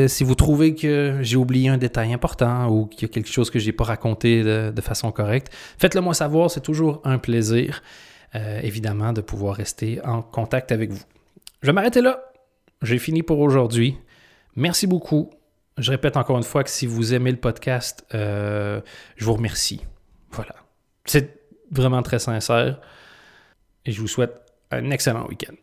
Si 0.07 0.23
vous 0.23 0.35
trouvez 0.35 0.75
que 0.75 1.19
j'ai 1.21 1.37
oublié 1.37 1.69
un 1.69 1.77
détail 1.77 2.13
important 2.13 2.69
ou 2.69 2.85
qu'il 2.85 3.03
y 3.03 3.05
a 3.05 3.13
quelque 3.13 3.29
chose 3.29 3.49
que 3.49 3.59
je 3.59 3.65
n'ai 3.65 3.71
pas 3.71 3.83
raconté 3.83 4.43
de, 4.43 4.81
façon 4.81 5.11
correcte, 5.11 5.53
faites-le 5.77 6.01
moi 6.01 6.13
savoir. 6.13 6.49
C'est 6.49 6.61
toujours 6.61 7.01
un 7.03 7.17
plaisir, 7.17 7.81
euh, 8.35 8.59
évidemment, 8.63 9.13
de 9.13 9.21
pouvoir 9.21 9.55
rester 9.55 9.99
en 10.05 10.21
contact 10.21 10.71
avec 10.71 10.91
vous. 10.91 11.03
Je 11.61 11.67
vais 11.67 11.73
m'arrêter 11.73 12.01
là. 12.01 12.31
J'ai 12.81 12.97
fini 12.97 13.23
pour 13.23 13.39
aujourd'hui. 13.39 13.97
Merci 14.55 14.87
beaucoup. 14.87 15.29
Je 15.77 15.91
répète 15.91 16.17
encore 16.17 16.37
une 16.37 16.43
fois 16.43 16.63
que 16.63 16.69
si 16.69 16.85
vous 16.85 17.13
aimez 17.13 17.31
le 17.31 17.37
podcast, 17.37 18.05
euh, 18.13 18.81
je 19.15 19.25
vous 19.25 19.33
remercie. 19.33 19.81
Voilà. 20.31 20.55
C'est 21.05 21.39
vraiment 21.71 22.01
très 22.01 22.19
sincère. 22.19 22.79
Et 23.85 23.91
je 23.91 24.01
vous 24.01 24.07
souhaite 24.07 24.33
un 24.71 24.91
excellent 24.91 25.25
week-end. 25.27 25.55